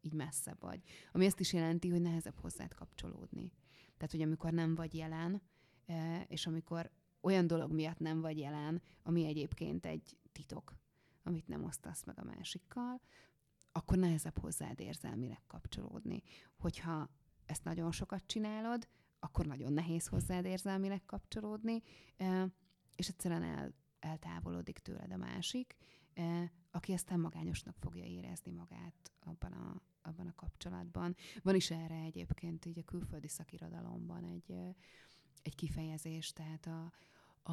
így 0.08 0.14
messze 0.14 0.56
vagy. 0.58 0.82
Ami 1.12 1.26
azt 1.26 1.40
is 1.40 1.52
jelenti, 1.52 1.88
hogy 1.88 2.00
nehezebb 2.00 2.38
hozzád 2.40 2.74
kapcsolódni. 2.74 3.52
Tehát, 3.96 4.10
hogy 4.10 4.22
amikor 4.22 4.52
nem 4.52 4.74
vagy 4.74 4.94
jelen, 4.94 5.42
és 6.26 6.46
amikor 6.46 6.90
olyan 7.20 7.46
dolog 7.46 7.72
miatt 7.72 7.98
nem 7.98 8.20
vagy 8.20 8.38
jelen, 8.38 8.82
ami 9.02 9.24
egyébként 9.24 9.86
egy 9.86 10.16
titok, 10.32 10.76
amit 11.22 11.48
nem 11.48 11.64
osztasz 11.64 12.04
meg 12.04 12.18
a 12.18 12.24
másikkal, 12.24 13.00
akkor 13.72 13.98
nehezebb 13.98 14.38
hozzád 14.38 14.80
érzelmileg 14.80 15.42
kapcsolódni. 15.46 16.22
Hogyha 16.56 17.10
ezt 17.46 17.64
nagyon 17.64 17.92
sokat 17.92 18.26
csinálod, 18.26 18.88
akkor 19.18 19.46
nagyon 19.46 19.72
nehéz 19.72 20.06
hozzád 20.06 20.44
érzelmileg 20.44 21.04
kapcsolódni, 21.04 21.82
és 22.96 23.08
egyszerűen 23.08 23.42
el, 23.42 23.74
eltávolodik 23.98 24.78
tőled 24.78 25.12
a 25.12 25.16
másik, 25.16 25.76
aki 26.70 26.92
aztán 26.92 27.20
magányosnak 27.20 27.76
fogja 27.78 28.04
érezni 28.04 28.52
magát 28.52 29.12
abban 29.20 29.52
a, 29.52 29.80
abban 30.02 30.26
a 30.26 30.34
kapcsolatban. 30.34 31.16
Van 31.42 31.54
is 31.54 31.70
erre 31.70 32.02
egyébként 32.02 32.64
így 32.64 32.78
a 32.78 32.84
külföldi 32.84 33.28
szakirodalomban 33.28 34.24
egy, 34.24 34.54
egy 35.42 35.54
kifejezés, 35.54 36.32
tehát 36.32 36.66
a, 36.66 36.92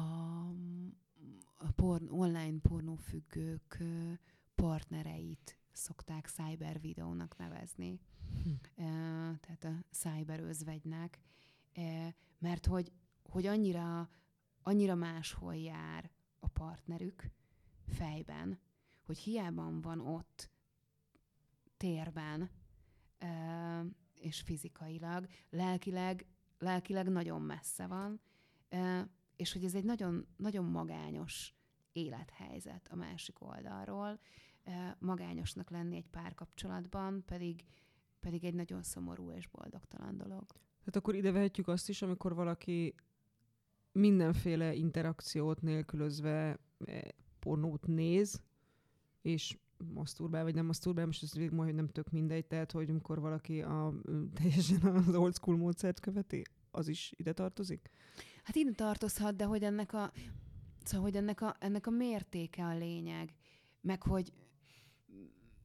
a 1.54 1.70
porn, 1.74 2.08
online 2.08 2.58
pornófüggők 2.60 3.82
partnereit 4.54 5.58
szokták 5.72 6.26
cyber 6.26 6.80
videónak 6.80 7.36
nevezni. 7.36 8.00
Hm. 8.42 8.50
Tehát 9.40 9.64
a 9.64 9.84
cyber 9.90 10.40
özvegynek. 10.40 11.20
Mert 12.38 12.66
hogy, 12.66 12.92
hogy 13.22 13.46
annyira, 13.46 14.10
annyira 14.62 14.94
máshol 14.94 15.56
jár 15.56 16.10
a 16.38 16.48
partnerük 16.48 17.30
fejben, 17.86 18.58
hogy 19.06 19.18
hiába 19.18 19.80
van 19.80 20.00
ott 20.00 20.50
térben 21.76 22.50
és 24.14 24.40
fizikailag, 24.40 25.26
lelkileg, 25.50 26.26
lelkileg 26.58 27.08
nagyon 27.08 27.42
messze 27.42 27.86
van, 27.86 28.20
és 29.36 29.52
hogy 29.52 29.64
ez 29.64 29.74
egy 29.74 29.84
nagyon, 29.84 30.26
nagyon 30.36 30.64
magányos 30.64 31.54
élethelyzet 31.92 32.88
a 32.90 32.96
másik 32.96 33.42
oldalról, 33.42 34.18
magányosnak 34.98 35.70
lenni 35.70 35.96
egy 35.96 36.08
párkapcsolatban, 36.08 37.24
pedig, 37.24 37.64
pedig 38.20 38.44
egy 38.44 38.54
nagyon 38.54 38.82
szomorú 38.82 39.30
és 39.30 39.46
boldogtalan 39.46 40.16
dolog. 40.16 40.46
Tehát 40.78 40.96
akkor 40.96 41.14
ide 41.14 41.30
vehetjük 41.30 41.68
azt 41.68 41.88
is, 41.88 42.02
amikor 42.02 42.34
valaki 42.34 42.94
mindenféle 43.92 44.74
interakciót 44.74 45.62
nélkülözve 45.62 46.58
e, 46.84 47.14
pornót 47.38 47.86
néz, 47.86 48.42
és 49.26 49.56
maszturbál, 49.94 50.42
vagy 50.42 50.54
nem 50.54 50.66
maszturbál, 50.66 51.06
most 51.06 51.22
ez 51.22 51.50
majd 51.50 51.74
nem 51.74 51.88
tök 51.88 52.10
mindegy, 52.10 52.46
tehát 52.46 52.72
hogy 52.72 52.90
amikor 52.90 53.20
valaki 53.20 53.62
a, 53.62 53.92
teljesen 54.34 54.82
az 54.82 55.14
old 55.14 55.34
school 55.34 55.56
módszert 55.56 56.00
követi, 56.00 56.42
az 56.70 56.88
is 56.88 57.12
ide 57.16 57.32
tartozik? 57.32 57.90
Hát 58.42 58.56
ide 58.56 58.72
tartozhat, 58.72 59.36
de 59.36 59.44
hogy 59.44 59.62
ennek 59.62 59.92
a, 59.92 60.12
szóval, 60.84 61.06
hogy 61.06 61.16
ennek 61.16 61.40
a, 61.40 61.56
ennek 61.60 61.86
a 61.86 61.90
mértéke 61.90 62.64
a 62.64 62.76
lényeg, 62.76 63.34
meg 63.80 64.02
hogy, 64.02 64.32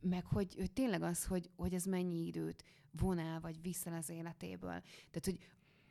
meg 0.01 0.25
hogy, 0.25 0.55
hogy 0.55 0.71
tényleg 0.71 1.01
az, 1.01 1.25
hogy, 1.25 1.49
hogy 1.55 1.73
ez 1.73 1.85
mennyi 1.85 2.25
időt 2.25 2.63
von 2.91 3.19
el, 3.19 3.39
vagy 3.39 3.61
vissza 3.61 3.95
az 3.95 4.09
életéből. 4.09 4.81
Tehát, 5.09 5.25
hogy 5.25 5.37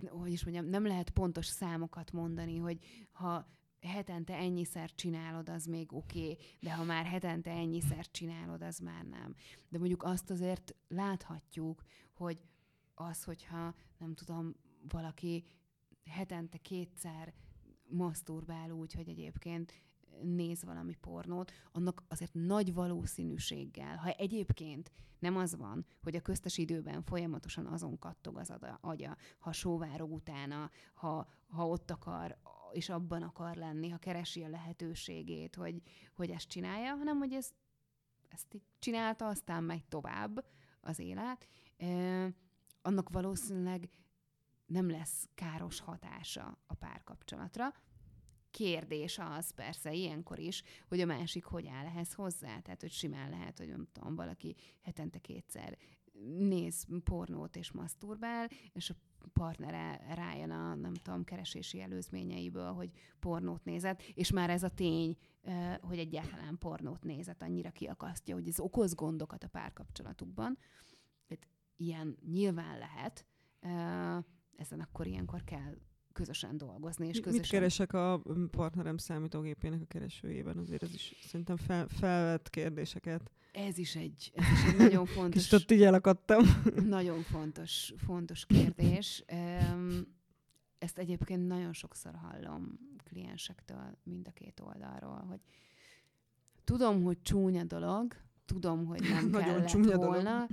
hogy 0.09 0.33
is 0.33 0.45
mondjam, 0.45 0.67
nem 0.67 0.87
lehet 0.87 1.11
pontos 1.11 1.47
számokat 1.47 2.13
mondani, 2.13 2.57
hogy 2.57 2.79
ha 3.13 3.47
hetente 3.89 4.35
ennyiszer 4.35 4.95
csinálod, 4.95 5.49
az 5.49 5.67
még 5.67 5.93
oké, 5.93 6.21
okay, 6.21 6.39
de 6.61 6.75
ha 6.75 6.85
már 6.85 7.05
hetente 7.05 7.51
ennyiszer 7.51 8.11
csinálod, 8.11 8.63
az 8.63 8.79
már 8.79 9.05
nem. 9.05 9.35
De 9.69 9.79
mondjuk 9.79 10.03
azt 10.03 10.31
azért 10.31 10.75
láthatjuk, 10.89 11.83
hogy 12.13 12.39
az, 12.95 13.25
hogyha 13.25 13.75
nem 13.99 14.15
tudom, 14.15 14.55
valaki 14.89 15.45
hetente 16.05 16.59
kétszer 16.59 17.35
maszturbál 17.89 18.71
úgy, 18.71 18.93
hogy 18.93 19.09
egyébként 19.09 19.73
néz 20.23 20.65
valami 20.65 20.95
pornót, 20.95 21.53
annak 21.73 22.03
azért 22.09 22.35
nagy 22.35 22.75
valószínűséggel, 22.75 23.97
ha 23.97 24.11
egyébként 24.11 24.93
nem 25.19 25.37
az 25.37 25.57
van, 25.57 25.87
hogy 26.03 26.17
a 26.17 26.21
köztes 26.21 26.59
időben 26.59 27.03
folyamatosan 27.03 27.67
azon 27.67 27.99
kattog 27.99 28.39
az 28.39 28.53
agya, 28.81 29.17
ha 29.39 29.53
sóvárog 29.53 30.13
utána, 30.13 30.71
ha, 30.95 31.29
ha 31.49 31.69
ott 31.69 31.91
akar, 31.91 32.39
és 32.73 32.89
abban 32.89 33.23
akar 33.23 33.57
lenni, 33.57 33.89
ha 33.89 33.99
keresi 33.99 34.43
a 34.43 34.49
lehetőségét, 34.49 35.55
hogy, 35.55 35.83
hogy 36.15 36.31
ezt 36.31 36.49
csinálja, 36.49 36.95
hanem 36.95 37.19
hogy 37.19 37.33
ez, 37.33 37.51
ezt 38.29 38.55
így 38.55 38.65
csinálta, 38.79 39.27
aztán 39.27 39.65
megy 39.65 39.85
tovább 39.85 40.45
az 40.81 40.99
élet, 40.99 41.49
annak 42.83 43.09
valószínűleg 43.09 43.89
nem 44.67 44.91
lesz 44.91 45.29
káros 45.35 45.81
hatása 45.81 46.59
a 46.67 46.75
párkapcsolatra. 46.75 47.75
Kérdés 48.51 49.19
az 49.19 49.51
persze 49.51 49.93
ilyenkor 49.93 50.39
is, 50.39 50.63
hogy 50.89 51.01
a 51.01 51.07
másik 51.07 51.45
hogy 51.45 51.67
áll 51.67 51.87
ehhez 51.87 52.13
hozzá. 52.13 52.61
Tehát, 52.61 52.81
hogy 52.81 52.91
simán 52.91 53.31
lehet, 53.31 53.59
hogy 53.59 53.69
nem 53.69 53.89
tudom, 53.93 54.15
valaki 54.15 54.57
hetente 54.81 55.19
kétszer 55.19 55.79
néz 56.39 56.87
pornót 57.05 57.57
és 57.57 57.73
maszturbál, 57.73 58.49
és 58.73 58.91
a 58.91 58.95
partnere 59.33 60.01
rájön 60.15 60.51
a, 60.51 60.75
nem 60.75 60.95
tudom, 60.95 61.25
keresési 61.25 61.81
előzményeiből, 61.81 62.73
hogy 62.73 62.91
pornót 63.21 63.65
nézett, 63.65 64.03
és 64.03 64.31
már 64.31 64.51
ez 64.51 64.63
a 64.63 64.69
tény, 64.69 65.17
hogy 65.81 65.99
egyáltalán 65.99 66.59
pornót 66.59 67.05
nézett, 67.05 67.43
annyira 67.43 67.71
kiakasztja, 67.71 68.35
hogy 68.35 68.49
ez 68.49 68.61
okoz 68.61 68.95
gondokat 68.95 69.45
a 69.45 69.49
párkapcsolatukban. 69.49 70.59
Tehát 71.27 71.47
ilyen 71.77 72.17
nyilván 72.33 72.79
lehet, 72.79 73.27
ezen 74.57 74.81
akkor 74.81 75.07
ilyenkor 75.07 75.45
kell 75.45 75.75
közösen 76.13 76.57
dolgozni. 76.57 77.07
És 77.07 77.21
közösen... 77.21 77.41
Mit 77.41 77.51
keresek 77.51 77.93
a 77.93 78.23
partnerem 78.51 78.97
számítógépének 78.97 79.81
a 79.81 79.87
keresőjében? 79.87 80.59
Azért 80.59 80.83
ez 80.83 80.95
is 80.95 81.15
szerintem 81.27 81.57
fel, 81.57 81.89
felvett 81.89 82.51
kérdéseket. 82.51 83.31
Ez 83.53 83.79
is 83.79 83.97
egy, 83.97 84.33
ez 84.35 84.45
is 84.53 84.73
egy 84.73 84.77
nagyon 84.77 85.07
fontos... 85.17 85.43
Kicsit 85.43 85.61
ott 85.61 85.71
így 85.71 85.83
elakadtam. 85.83 86.45
nagyon 86.99 87.23
fontos, 87.23 87.93
fontos 87.97 88.47
kérdés. 88.47 89.25
Ezt 90.79 90.99
egyébként 90.99 91.47
nagyon 91.47 91.73
sokszor 91.73 92.15
hallom 92.15 92.79
kliensektől 93.05 93.99
mind 94.03 94.29
a 94.29 94.33
két 94.33 94.61
oldalról, 94.61 95.25
hogy 95.29 95.41
tudom, 96.65 97.03
hogy 97.03 97.23
csúnya 97.23 97.65
dolog, 97.65 98.17
tudom, 98.53 98.87
hogy 98.87 99.01
nem 99.01 99.29
Nagyon 99.31 99.49
kellett 99.49 99.67
csúnya 99.67 99.97
volna, 99.97 100.47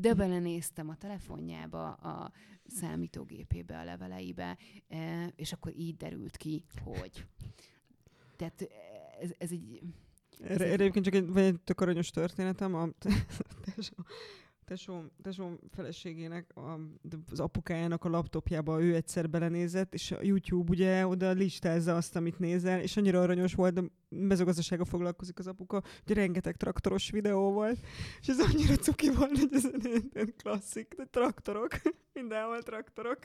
de 0.00 0.14
belenéztem 0.14 0.88
a 0.88 0.96
telefonjába, 0.96 1.92
a 1.92 2.30
számítógépébe, 2.66 3.78
a 3.78 3.84
leveleibe, 3.84 4.58
eh, 4.88 5.26
és 5.36 5.52
akkor 5.52 5.72
így 5.76 5.96
derült 5.96 6.36
ki, 6.36 6.64
hogy. 6.84 7.26
Tehát 8.36 8.60
eh, 8.60 8.68
ez, 9.20 9.30
ez 9.38 9.50
egy... 9.50 9.82
Erre, 10.40 10.64
erre 10.64 10.72
egyébként 10.72 11.04
csak 11.04 11.14
egy, 11.14 11.32
vagy 11.32 11.42
egy 11.42 11.60
tök 11.60 11.80
aranyos 11.80 12.10
történetem. 12.10 12.74
A 12.74 12.88
tesó, 14.66 15.02
tesó, 15.22 15.44
tesó 15.46 15.58
feleségének, 15.70 16.56
a, 16.56 16.80
az 17.30 17.40
apukájának 17.40 18.04
a 18.04 18.08
laptopjába 18.08 18.82
ő 18.82 18.94
egyszer 18.94 19.30
belenézett, 19.30 19.94
és 19.94 20.10
a 20.10 20.18
YouTube 20.22 20.70
ugye 20.70 21.06
oda 21.06 21.30
listázza 21.30 21.96
azt, 21.96 22.16
amit 22.16 22.38
nézel, 22.38 22.80
és 22.80 22.96
annyira 22.96 23.20
aranyos 23.20 23.54
volt, 23.54 23.74
de 23.74 23.82
mezőgazdasága 24.08 24.84
foglalkozik 24.84 25.38
az 25.38 25.46
apuka, 25.46 25.82
hogy 26.04 26.16
rengeteg 26.16 26.56
traktoros 26.56 27.10
videó 27.10 27.52
volt, 27.52 27.86
és 28.20 28.28
ez 28.28 28.40
annyira 28.40 28.74
cuki 28.74 29.10
volt, 29.10 29.38
hogy 29.38 29.48
ez 29.52 29.64
egy 30.12 30.34
klasszik, 30.36 30.94
de 30.96 31.04
traktorok, 31.04 31.70
mindenhol 32.12 32.62
traktorok. 32.62 33.18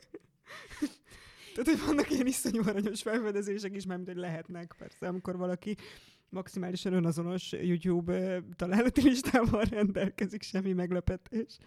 Tehát, 1.56 1.80
hogy 1.80 1.88
vannak 1.88 2.12
ilyen 2.12 2.28
iszonyú 2.28 2.62
aranyos 2.68 3.02
felfedezések 3.02 3.76
is, 3.76 3.86
mert 3.86 4.06
hogy 4.06 4.16
lehetnek 4.16 4.76
persze, 4.78 5.08
amikor 5.08 5.38
valaki 5.38 5.76
maximálisan 6.32 6.94
önazonos 6.94 7.52
YouTube 7.52 8.42
találati 8.56 9.02
listával 9.02 9.64
rendelkezik, 9.78 10.42
semmi 10.42 10.74
meglepetés. 10.74 11.58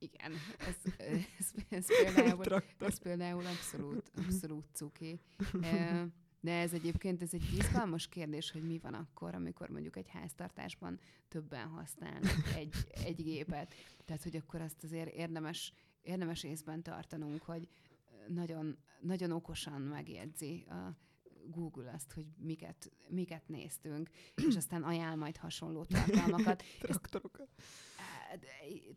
Igen, 0.00 0.32
ez, 0.58 0.92
ez, 0.96 1.50
ez, 1.68 1.86
például, 1.86 2.62
ez 2.78 2.98
például 2.98 3.46
abszolút, 3.46 4.10
abszolút 4.16 4.64
cuki. 4.72 5.20
De 6.40 6.60
ez 6.60 6.72
egyébként 6.72 7.22
ez 7.22 7.34
egy 7.34 7.52
izgalmas 7.58 8.08
kérdés, 8.08 8.50
hogy 8.50 8.62
mi 8.62 8.78
van 8.78 8.94
akkor, 8.94 9.34
amikor 9.34 9.68
mondjuk 9.68 9.96
egy 9.96 10.08
háztartásban 10.08 10.98
többen 11.28 11.68
használnak 11.68 12.54
egy, 12.56 12.74
egy 13.04 13.22
gépet. 13.22 13.74
Tehát, 14.04 14.22
hogy 14.22 14.36
akkor 14.36 14.60
azt 14.60 14.84
azért 14.84 15.14
érdemes, 15.14 15.72
érdemes 16.02 16.42
észben 16.42 16.82
tartanunk, 16.82 17.42
hogy 17.42 17.68
nagyon, 18.28 18.78
nagyon 19.00 19.30
okosan 19.30 19.80
megjegyzi 19.80 20.64
a 20.68 20.96
Google 21.50 21.90
azt, 21.94 22.12
hogy 22.12 22.26
miket, 22.36 22.90
miket 23.08 23.48
néztünk, 23.48 24.10
és 24.48 24.56
aztán 24.56 24.82
ajánl 24.82 25.16
majd 25.16 25.36
hasonló 25.36 25.84
tartalmakat. 25.84 26.62
Traktorokat. 26.80 27.48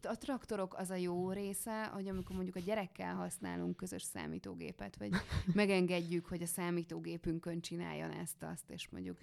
A 0.01 0.17
traktorok 0.17 0.74
az 0.77 0.89
a 0.89 0.96
jó 0.96 1.31
része, 1.31 1.86
hogy 1.86 2.08
amikor 2.08 2.36
mondjuk 2.36 2.55
a 2.55 2.60
gyerekkel 2.60 3.15
használunk 3.15 3.75
közös 3.75 4.03
számítógépet, 4.03 4.98
vagy 4.98 5.12
megengedjük, 5.53 6.25
hogy 6.25 6.41
a 6.41 6.46
számítógépünkön 6.46 7.62
csináljon 7.62 8.12
ezt-azt, 8.12 8.70
és 8.70 8.89
mondjuk 8.89 9.17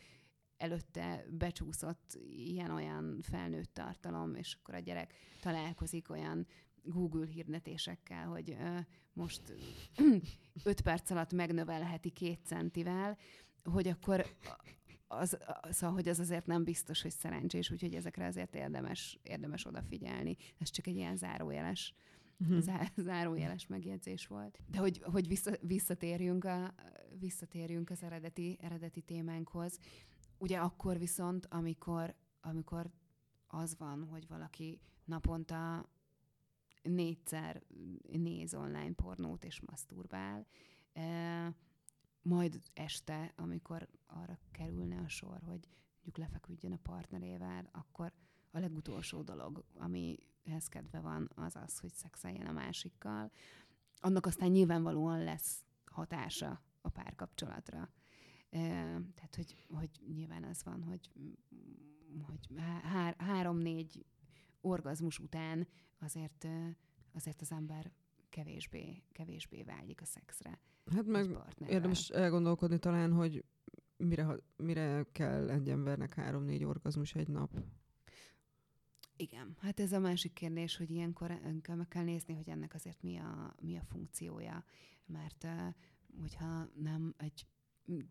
előtte 0.57 1.25
becsúszott 1.31 2.19
ilyen-olyan 2.31 3.19
felnőtt 3.23 3.75
tartalom, 3.75 4.35
és 4.35 4.57
akkor 4.61 4.75
a 4.75 4.79
gyerek 4.79 5.15
találkozik 5.41 6.11
olyan 6.11 6.47
Google 6.91 7.27
hirdetésekkel, 7.27 8.27
hogy 8.27 8.51
uh, 8.51 8.79
most 9.13 9.55
5 10.65 10.81
perc 10.89 11.11
alatt 11.11 11.33
megnövelheti 11.33 12.11
két 12.11 12.41
centivel, 12.45 13.17
hogy 13.65 13.89
akkor 13.89 14.27
az, 15.09 15.39
szóval, 15.71 15.95
hogy 15.95 16.09
az 16.09 16.21
azért 16.21 16.47
nem 16.47 16.65
biztos, 16.65 17.03
hogy 17.03 17.11
szerencsés, 17.11 17.71
úgyhogy 17.71 17.95
ezekre 17.95 18.27
azért 18.27 18.55
érdemes, 18.55 19.19
érdemes 19.23 19.67
odafigyelni. 19.67 20.37
Ez 20.59 20.71
csak 20.71 20.87
egy 20.87 20.97
ilyen 20.97 21.17
zárójeles, 21.17 21.95
uh-huh. 22.39 22.61
zá, 22.61 22.93
zárójeles 22.97 23.67
megjegyzés 23.67 24.27
volt. 24.27 24.59
De 24.67 24.79
hogy, 24.79 25.03
hogy 25.03 25.29
vissza, 25.29 25.53
visszatérjünk, 25.61 26.45
a, 26.45 26.75
visszatérjünk 27.19 27.91
az 27.91 28.03
eredeti, 28.03 28.59
eredeti 28.61 29.01
témánkhoz. 29.01 29.79
Ugye 30.39 30.59
akkor 30.59 30.99
viszont, 30.99 31.47
amikor, 31.51 32.15
amikor 32.41 32.91
az 33.47 33.77
van, 33.79 34.05
hogy 34.05 34.27
valaki 34.29 34.81
naponta 35.05 35.89
négyszer 36.83 37.63
néz 38.13 38.55
online 38.55 38.93
pornót 38.93 39.45
és 39.45 39.61
maszturbál, 39.61 40.47
majd 42.23 42.61
este, 42.75 43.33
amikor 43.37 43.89
arra 44.07 44.39
kerülne 44.51 45.01
a 45.01 45.09
sor, 45.09 45.41
hogy 45.43 45.69
mondjuk 45.95 46.17
lefeküdjön 46.17 46.73
a 46.73 46.79
partnerével, 46.83 47.69
akkor 47.73 48.13
a 48.51 48.59
legutolsó 48.59 49.23
dolog, 49.23 49.65
amihez 49.75 50.69
kedve 50.69 51.01
van, 51.01 51.31
az 51.35 51.57
az, 51.57 51.79
hogy 51.79 51.95
szexeljen 51.95 52.47
a 52.47 52.53
másikkal. 52.53 53.31
Annak 54.01 54.27
aztán 54.27 54.51
nyilvánvalóan 54.51 55.25
lesz 55.25 55.65
hatása 55.85 56.63
a 56.81 56.89
párkapcsolatra. 56.89 57.91
Tehát, 59.15 59.35
hogy, 59.37 59.67
hogy 59.69 59.91
nyilván 60.15 60.45
az 60.45 60.63
van, 60.65 60.83
hogy, 60.83 61.11
hogy 62.23 62.49
há- 62.83 63.21
három-négy 63.21 64.05
orgazmus 64.61 65.19
után 65.19 65.69
azért, 65.99 66.47
azért 67.13 67.41
az 67.41 67.53
ember 67.53 67.93
kevésbé, 68.29 69.03
kevésbé 69.13 69.63
vágyik 69.63 70.01
a 70.01 70.05
szexre. 70.05 70.61
Hát 70.93 71.07
meg 71.07 71.37
érdemes 71.69 72.09
elgondolkodni 72.09 72.79
talán, 72.79 73.13
hogy 73.13 73.45
mire, 73.97 74.37
mire 74.57 75.07
kell 75.13 75.51
egy 75.51 75.69
embernek 75.69 76.15
három-négy 76.15 76.65
orgazmus 76.65 77.15
egy 77.15 77.29
nap. 77.29 77.61
Igen, 79.17 79.57
hát 79.61 79.81
ez 79.81 79.93
a 79.93 79.99
másik 79.99 80.33
kérdés, 80.33 80.77
hogy 80.77 80.91
ilyenkor 80.91 81.41
meg 81.67 81.89
kell 81.89 82.05
nézni, 82.05 82.35
hogy 82.35 82.49
ennek 82.49 82.75
azért 82.75 83.03
mi 83.03 83.17
a, 83.17 83.55
mi 83.61 83.77
a 83.77 83.83
funkciója. 83.83 84.65
Mert 85.07 85.47
hogyha 86.21 86.69
nem 86.75 87.15
egy 87.17 87.47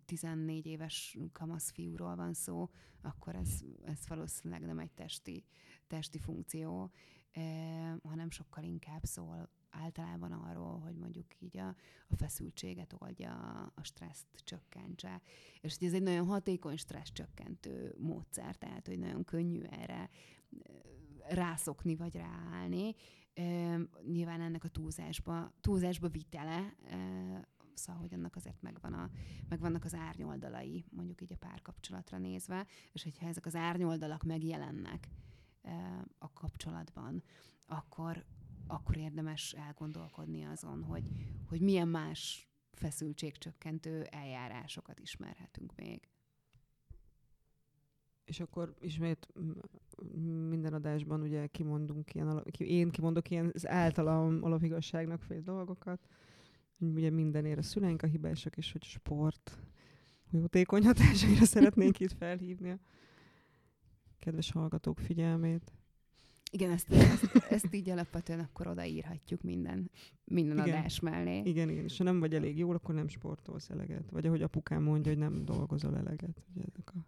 14 0.05 0.65
éves 0.65 1.17
kamasz 1.31 1.71
fiúról 1.71 2.15
van 2.15 2.33
szó, 2.33 2.69
akkor 3.01 3.35
ez, 3.35 3.63
ez 3.85 4.07
valószínűleg 4.07 4.65
nem 4.65 4.79
egy 4.79 4.91
testi, 4.91 5.43
testi 5.87 6.19
funkció, 6.19 6.91
eh, 7.31 7.95
hanem 8.03 8.29
sokkal 8.29 8.63
inkább 8.63 9.03
szól 9.03 9.49
általában 9.69 10.31
arról, 10.31 10.79
hogy 10.79 10.95
mondjuk 10.95 11.25
így 11.39 11.57
a, 11.57 11.67
a 12.07 12.15
feszültséget 12.15 12.95
oldja, 12.97 13.33
a 13.75 13.83
stresszt 13.83 14.27
csökkentse. 14.43 15.21
És 15.61 15.77
hogy 15.77 15.87
ez 15.87 15.93
egy 15.93 16.03
nagyon 16.03 16.27
hatékony 16.27 16.77
stressz 16.77 17.11
csökkentő 17.11 17.95
módszer, 17.97 18.55
tehát 18.55 18.87
hogy 18.87 18.99
nagyon 18.99 19.23
könnyű 19.23 19.61
erre 19.61 20.09
rászokni 21.29 21.95
vagy 21.95 22.15
ráállni. 22.15 22.93
E, 23.33 23.77
nyilván 24.07 24.41
ennek 24.41 24.63
a 24.63 24.67
túlzásba, 24.67 25.53
túlzásba 25.61 26.09
vitele, 26.09 26.75
szóval, 27.73 28.01
hogy 28.01 28.13
annak 28.13 28.35
azért 28.35 28.61
megvan 28.61 28.93
a, 28.93 29.09
megvannak 29.49 29.83
az 29.83 29.93
árnyoldalai, 29.93 30.85
mondjuk 30.89 31.21
így 31.21 31.33
a 31.33 31.37
párkapcsolatra 31.37 32.17
nézve, 32.17 32.65
és 32.91 33.03
hogyha 33.03 33.27
ezek 33.27 33.45
az 33.45 33.55
árnyoldalak 33.55 34.23
megjelennek 34.23 35.07
a 36.17 36.33
kapcsolatban, 36.33 37.23
akkor, 37.65 38.25
akkor 38.67 38.97
érdemes 38.97 39.53
elgondolkodni 39.53 40.45
azon, 40.45 40.83
hogy, 40.83 41.11
hogy 41.47 41.61
milyen 41.61 41.87
más 41.87 42.49
feszültségcsökkentő 42.71 44.03
eljárásokat 44.03 44.99
ismerhetünk 44.99 45.75
még. 45.75 46.07
És 48.25 48.39
akkor 48.39 48.75
ismét 48.79 49.27
minden 50.49 50.73
adásban 50.73 51.21
ugye 51.21 51.47
kimondunk 51.47 52.13
ilyen, 52.13 52.43
én 52.57 52.89
kimondok 52.89 53.29
ilyen 53.29 53.51
az 53.53 53.67
általam 53.67 54.43
alapigazságnak 54.43 55.21
fél 55.21 55.41
dolgokat, 55.41 56.07
ugye 56.79 57.09
mindenért 57.09 57.57
a 57.57 57.61
szüleink 57.61 58.01
a 58.01 58.07
hibásak, 58.07 58.57
és 58.57 58.71
hogy 58.71 58.83
sport 58.83 59.57
jótékony 60.31 60.83
hatásaira 60.83 61.45
szeretnénk 61.55 61.99
itt 61.99 62.11
felhívni 62.11 62.69
a 62.71 62.79
kedves 64.19 64.51
hallgatók 64.51 64.99
figyelmét. 64.99 65.71
Igen, 66.51 66.71
ezt, 66.71 66.91
ezt, 66.91 67.35
ezt 67.49 67.75
így 67.75 67.89
alapvetően 67.89 68.39
akkor 68.39 68.67
odaírhatjuk 68.67 69.41
minden, 69.41 69.91
minden 70.23 70.57
igen. 70.57 70.77
adás 70.77 70.99
mellé. 70.99 71.41
Igen, 71.45 71.69
igen, 71.69 71.83
és 71.83 71.97
ha 71.97 72.03
nem 72.03 72.19
vagy 72.19 72.33
elég 72.33 72.57
jól, 72.57 72.75
akkor 72.75 72.95
nem 72.95 73.07
sportolsz 73.07 73.69
eleget. 73.69 74.09
Vagy 74.11 74.25
ahogy 74.25 74.41
apukám 74.41 74.83
mondja, 74.83 75.11
hogy 75.11 75.21
nem 75.21 75.45
dolgozol 75.45 75.97
eleget. 75.97 76.43
Ugye 76.53 76.63
ezek 76.69 76.91
a... 76.93 77.05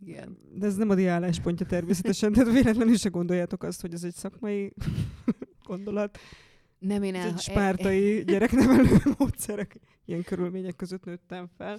Igen. 0.00 0.38
De 0.54 0.66
ez 0.66 0.76
nem 0.76 0.90
a 0.90 0.94
diáláspontja 0.94 1.66
természetesen, 1.66 2.32
tehát 2.32 2.52
véletlenül 2.52 2.96
se 2.96 3.08
gondoljátok 3.08 3.62
azt, 3.62 3.80
hogy 3.80 3.92
ez 3.92 4.04
egy 4.04 4.14
szakmai 4.14 4.72
gondolat. 5.68 6.18
Nem 6.78 7.02
én 7.02 7.14
el... 7.14 7.26
Ez 7.26 7.32
egy 7.32 7.40
spártai 7.40 8.22
gyereknevelő 8.24 8.96
módszerek. 9.18 9.80
Ilyen 10.04 10.22
körülmények 10.22 10.76
között 10.76 11.04
nőttem 11.04 11.48
fel. 11.56 11.78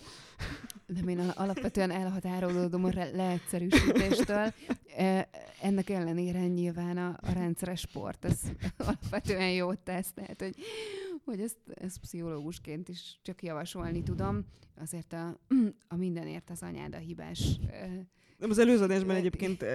Nem 0.86 1.08
én 1.08 1.20
alapvetően 1.20 1.92
elhatárolódom 1.92 2.84
a 2.84 2.90
leegyszerűsítéstől. 2.94 4.54
E, 4.98 5.30
ennek 5.62 5.90
ellenére 5.90 6.48
nyilván 6.48 6.98
a, 6.98 7.18
a 7.22 7.32
rendszeres 7.32 7.80
sport 7.80 8.26
az 8.26 8.52
alapvetően 8.78 9.52
jót 9.52 9.80
tesz, 9.80 10.12
tehát 10.14 10.42
hogy, 10.42 10.56
hogy 11.26 11.40
ezt, 11.40 11.58
ezt 11.74 12.00
pszichológusként 12.00 12.90
is 12.90 13.20
csak 13.22 13.44
javasolni 13.44 14.04
tudom. 14.04 14.46
Azért 14.82 15.14
a, 15.14 15.40
a 15.88 15.96
mindenért 15.96 16.50
az 16.50 16.62
anyád 16.62 16.96
a 16.96 16.98
hibás 16.98 17.60
nem, 18.44 18.50
az 18.52 18.58
előző 18.58 18.84
adásban 18.84 19.16
egyébként, 19.16 19.66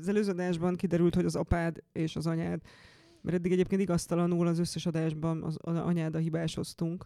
az 0.00 0.08
előző 0.08 0.30
adásban 0.30 0.76
kiderült, 0.76 1.14
hogy 1.14 1.24
az 1.24 1.36
apád 1.36 1.82
és 1.92 2.16
az 2.16 2.26
anyád 2.26 2.60
Mert 3.20 3.36
eddig 3.36 3.52
egyébként 3.52 3.80
igaztalanul 3.80 4.46
az 4.46 4.58
összes 4.58 4.86
adásban 4.86 5.42
az, 5.42 5.56
az 5.60 5.76
anyád 5.76 6.14
a 6.14 6.18
hibásoztunk, 6.18 7.04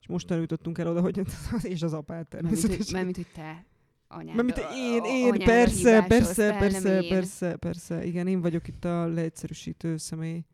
és 0.00 0.06
most 0.06 0.30
jutottunk 0.30 0.78
el 0.78 0.86
oda, 0.86 1.00
hogy 1.00 1.20
és 1.62 1.82
az 1.82 1.92
apát 1.92 2.32
Mármint, 2.32 2.50
hogy, 2.52 2.60
természetesen. 2.60 2.94
mármint, 2.94 3.16
hogy 3.16 3.32
te 3.34 3.66
anyád. 4.08 4.36
Mert 4.36 4.46
mint 4.46 4.68
én, 4.74 5.04
én, 5.04 5.44
persze, 5.44 6.04
persze, 6.08 6.56
persze, 6.58 7.04
persze, 7.08 7.56
persze, 7.56 8.04
igen, 8.04 8.26
én 8.26 8.40
vagyok 8.40 8.68
itt 8.68 8.84
a 8.84 9.06
leegyszerűsítő 9.06 9.96
személy. 9.96 10.44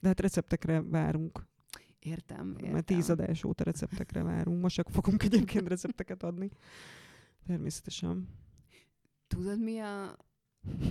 De 0.00 0.08
hát 0.08 0.20
receptekre 0.20 0.82
várunk, 0.82 1.48
Értem, 2.00 2.54
értem. 2.56 2.72
mert 2.72 2.84
tíz 2.84 3.10
adás 3.10 3.44
óta 3.44 3.64
receptekre 3.64 4.22
várunk. 4.22 4.62
Most 4.62 4.74
csak 4.74 4.90
fogunk 4.90 5.22
egyébként 5.22 5.68
recepteket 5.68 6.22
adni. 6.22 6.50
Természetesen. 7.46 8.28
Tudod, 9.26 9.60
mi 9.60 9.78
a, 9.78 10.16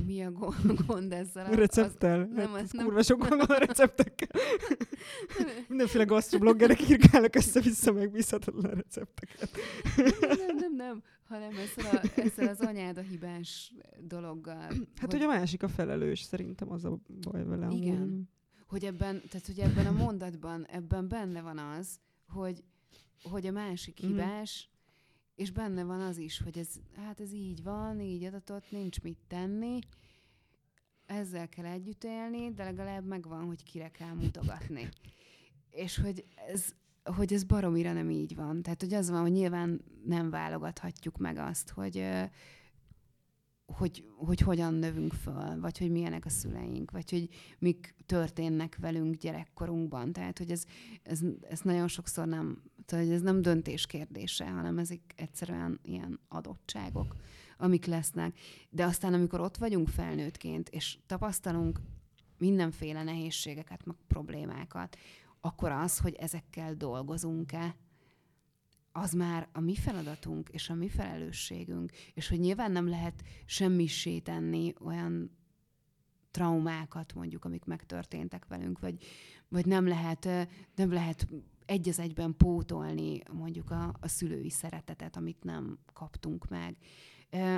mi 0.06 0.24
a 0.24 0.32
gond, 0.88 1.12
ezzel? 1.14 1.46
a- 1.46 1.56
Recepttel? 1.56 2.18
nem, 2.18 2.36
Hát 2.36 2.56
az 2.56 2.62
ez 2.62 2.72
nem- 2.72 2.86
kurva 2.86 3.04
sok 3.04 3.20
gond 3.28 3.48
van 3.48 3.58
a 3.58 3.60
receptekkel. 3.66 4.42
Mindenféle 5.70 6.04
gasztrobloggerek 6.04 6.90
írkálnak 6.90 7.36
össze-vissza 7.36 7.92
megbízhatatlan 7.92 8.72
recepteket. 8.74 9.50
nem, 9.98 10.38
nem, 10.48 10.56
nem, 10.58 10.76
nem, 10.76 11.04
hanem 11.24 11.50
ezzel, 11.58 11.96
a, 11.96 12.20
ezzel 12.22 12.48
az 12.48 12.60
anyád 12.60 12.98
a 12.98 13.02
hibás 13.02 13.74
dologgal. 14.00 14.72
Hát, 15.00 15.12
hogy 15.12 15.22
a 15.22 15.28
másik 15.28 15.64
a 15.64 15.68
felelős, 15.68 16.20
szerintem 16.22 16.72
az 16.72 16.86
a 16.86 17.00
baj 17.22 17.44
vele. 17.44 17.66
amúgy. 17.66 17.82
Igen. 17.82 18.30
hogy 18.68 18.84
ebben, 18.86 19.22
tehát 19.30 19.46
hogy 19.46 19.60
ebben 19.60 19.86
a 19.86 19.92
mondatban, 19.92 20.66
ebben 20.66 21.08
benne 21.08 21.42
van 21.42 21.58
az, 21.58 22.00
hogy, 22.28 22.64
hogy 23.24 23.48
a 23.48 23.52
másik 23.52 24.00
Mhm. 24.02 24.08
hibás, 24.12 24.70
és 25.40 25.52
benne 25.52 25.84
van 25.84 26.02
az 26.02 26.18
is, 26.18 26.40
hogy 26.40 26.58
ez, 26.58 26.70
hát 26.96 27.20
ez 27.20 27.34
így 27.34 27.64
van, 27.64 28.00
így 28.00 28.24
adatott, 28.24 28.72
nincs 28.72 29.02
mit 29.02 29.18
tenni, 29.28 29.80
ezzel 31.06 31.50
kell 31.50 31.66
együtt 31.66 32.04
élni, 32.04 32.54
de 32.54 32.64
legalább 32.64 33.06
megvan, 33.06 33.46
hogy 33.46 33.64
kire 33.64 33.90
kell 33.90 34.14
mutogatni. 34.14 34.90
És 35.70 36.00
hogy 36.00 36.26
ez, 36.48 36.76
hogy 37.04 37.34
ez 37.34 37.44
baromira 37.44 37.94
nem 37.94 38.10
így 38.10 38.36
van. 38.36 38.62
Tehát, 38.62 38.82
hogy 38.82 38.94
az 38.94 39.10
van, 39.10 39.22
hogy 39.22 39.32
nyilván 39.32 39.82
nem 40.06 40.30
válogathatjuk 40.30 41.18
meg 41.18 41.38
azt, 41.38 41.70
hogy, 41.70 42.06
hogy, 43.66 44.06
hogy 44.18 44.40
hogyan 44.40 44.74
növünk 44.74 45.14
föl, 45.14 45.60
vagy 45.60 45.78
hogy 45.78 45.92
milyenek 45.92 46.26
a 46.26 46.30
szüleink, 46.30 46.92
vagy 46.92 47.10
hogy 47.10 47.30
mik 47.60 47.96
történnek 48.06 48.78
velünk 48.80 49.16
gyerekkorunkban. 49.16 50.14
Tehát, 50.14 50.38
hogy 50.38 50.52
ez, 50.52 50.64
ez, 51.04 51.22
ez 51.50 51.62
nagyon 51.62 51.88
sokszor 51.88 52.28
nem, 52.28 52.64
tehát 52.90 53.06
hogy 53.06 53.14
ez 53.14 53.22
nem 53.22 53.42
döntés 53.42 53.86
kérdése, 53.86 54.50
hanem 54.50 54.78
ezek 54.78 55.00
egyszerűen 55.16 55.80
ilyen 55.82 56.20
adottságok, 56.28 57.16
amik 57.58 57.86
lesznek. 57.86 58.40
De 58.70 58.86
aztán, 58.86 59.14
amikor 59.14 59.40
ott 59.40 59.58
vagyunk 59.58 59.88
felnőttként, 59.88 60.70
és 60.70 60.98
tapasztalunk 61.06 61.80
mindenféle 62.38 63.04
nehézségeket, 63.04 63.86
meg 63.86 63.96
problémákat, 64.08 64.98
akkor 65.42 65.72
az, 65.72 65.98
hogy 66.00 66.14
ezekkel 66.14 66.74
dolgozunk-e, 66.74 67.76
az 68.92 69.14
már 69.14 69.48
a 69.52 69.60
mi 69.60 69.76
feladatunk 69.76 70.50
és 70.50 70.70
a 70.70 70.74
mi 70.74 70.90
felelősségünk, 70.90 71.92
és 72.14 72.28
hogy 72.28 72.40
nyilván 72.40 72.72
nem 72.72 72.88
lehet 72.88 73.24
semmisé 73.46 74.20
tenni 74.20 74.74
olyan 74.80 75.38
traumákat 76.32 77.14
mondjuk, 77.14 77.46
amik 77.46 77.66
megtörténtek 77.66 78.46
velünk, 78.46 78.80
vagy, 78.80 79.04
vagy 79.48 79.66
nem 79.66 79.88
lehet, 79.88 80.30
nem 80.76 80.92
lehet 80.92 81.28
egy 81.70 81.90
az 81.90 82.00
egyben 82.00 82.36
pótolni 82.38 83.22
mondjuk 83.32 83.72
a, 83.72 83.94
a 84.00 84.08
szülői 84.08 84.50
szeretetet, 84.50 85.16
amit 85.16 85.44
nem 85.44 85.80
kaptunk 85.94 86.48
meg. 86.48 86.78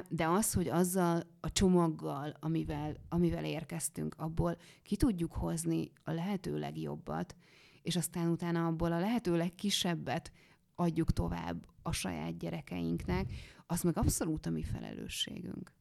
De 0.09 0.27
az, 0.27 0.53
hogy 0.53 0.67
azzal 0.67 1.23
a 1.39 1.51
csomaggal, 1.51 2.37
amivel, 2.39 2.95
amivel 3.09 3.45
érkeztünk, 3.45 4.15
abból 4.17 4.57
ki 4.83 4.95
tudjuk 4.95 5.33
hozni 5.33 5.91
a 6.03 6.11
lehető 6.11 6.57
legjobbat, 6.57 7.35
és 7.81 7.95
aztán 7.95 8.27
utána 8.27 8.65
abból 8.65 8.91
a 8.91 8.99
lehető 8.99 9.37
legkisebbet 9.37 10.31
adjuk 10.75 11.11
tovább 11.11 11.65
a 11.81 11.91
saját 11.91 12.37
gyerekeinknek, 12.37 13.31
az 13.65 13.81
meg 13.81 13.97
abszolút 13.97 14.45
a 14.45 14.49
mi 14.49 14.63
felelősségünk. 14.63 15.73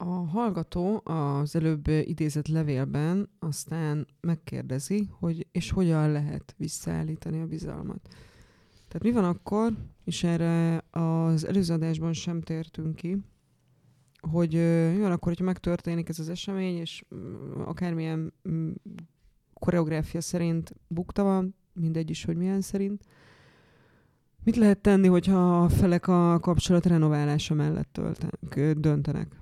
A 0.00 0.04
hallgató 0.04 1.00
az 1.04 1.56
előbb 1.56 1.88
idézett 1.88 2.48
levélben 2.48 3.28
aztán 3.38 4.06
megkérdezi, 4.20 5.08
hogy 5.18 5.46
és 5.52 5.70
hogyan 5.70 6.12
lehet 6.12 6.54
visszaállítani 6.56 7.40
a 7.40 7.46
bizalmat. 7.46 8.08
Tehát 8.88 9.02
mi 9.02 9.12
van 9.12 9.24
akkor, 9.24 9.72
és 10.04 10.24
erre 10.24 10.84
az 10.90 11.46
előző 11.46 11.74
adásban 11.74 12.12
sem 12.12 12.40
tértünk 12.40 12.94
ki, 12.94 13.16
hogy 14.20 14.52
mi 14.92 15.00
van 15.00 15.10
akkor, 15.10 15.28
hogyha 15.28 15.44
megtörténik 15.44 16.08
ez 16.08 16.18
az 16.18 16.28
esemény, 16.28 16.76
és 16.76 17.04
mm, 17.14 17.60
akármilyen 17.60 18.32
mm, 18.48 18.70
koreográfia 19.54 20.20
szerint 20.20 20.74
bukta 20.88 21.22
van, 21.22 21.54
mindegy 21.72 22.10
is, 22.10 22.24
hogy 22.24 22.36
milyen 22.36 22.60
szerint. 22.60 23.04
Mit 24.44 24.56
lehet 24.56 24.78
tenni, 24.78 25.06
hogyha 25.06 25.62
a 25.62 25.68
felek 25.68 26.08
a 26.08 26.38
kapcsolat 26.40 26.86
renoválása 26.86 27.54
mellett 27.54 27.92
töltenek, 27.92 28.78
döntenek? 28.78 29.36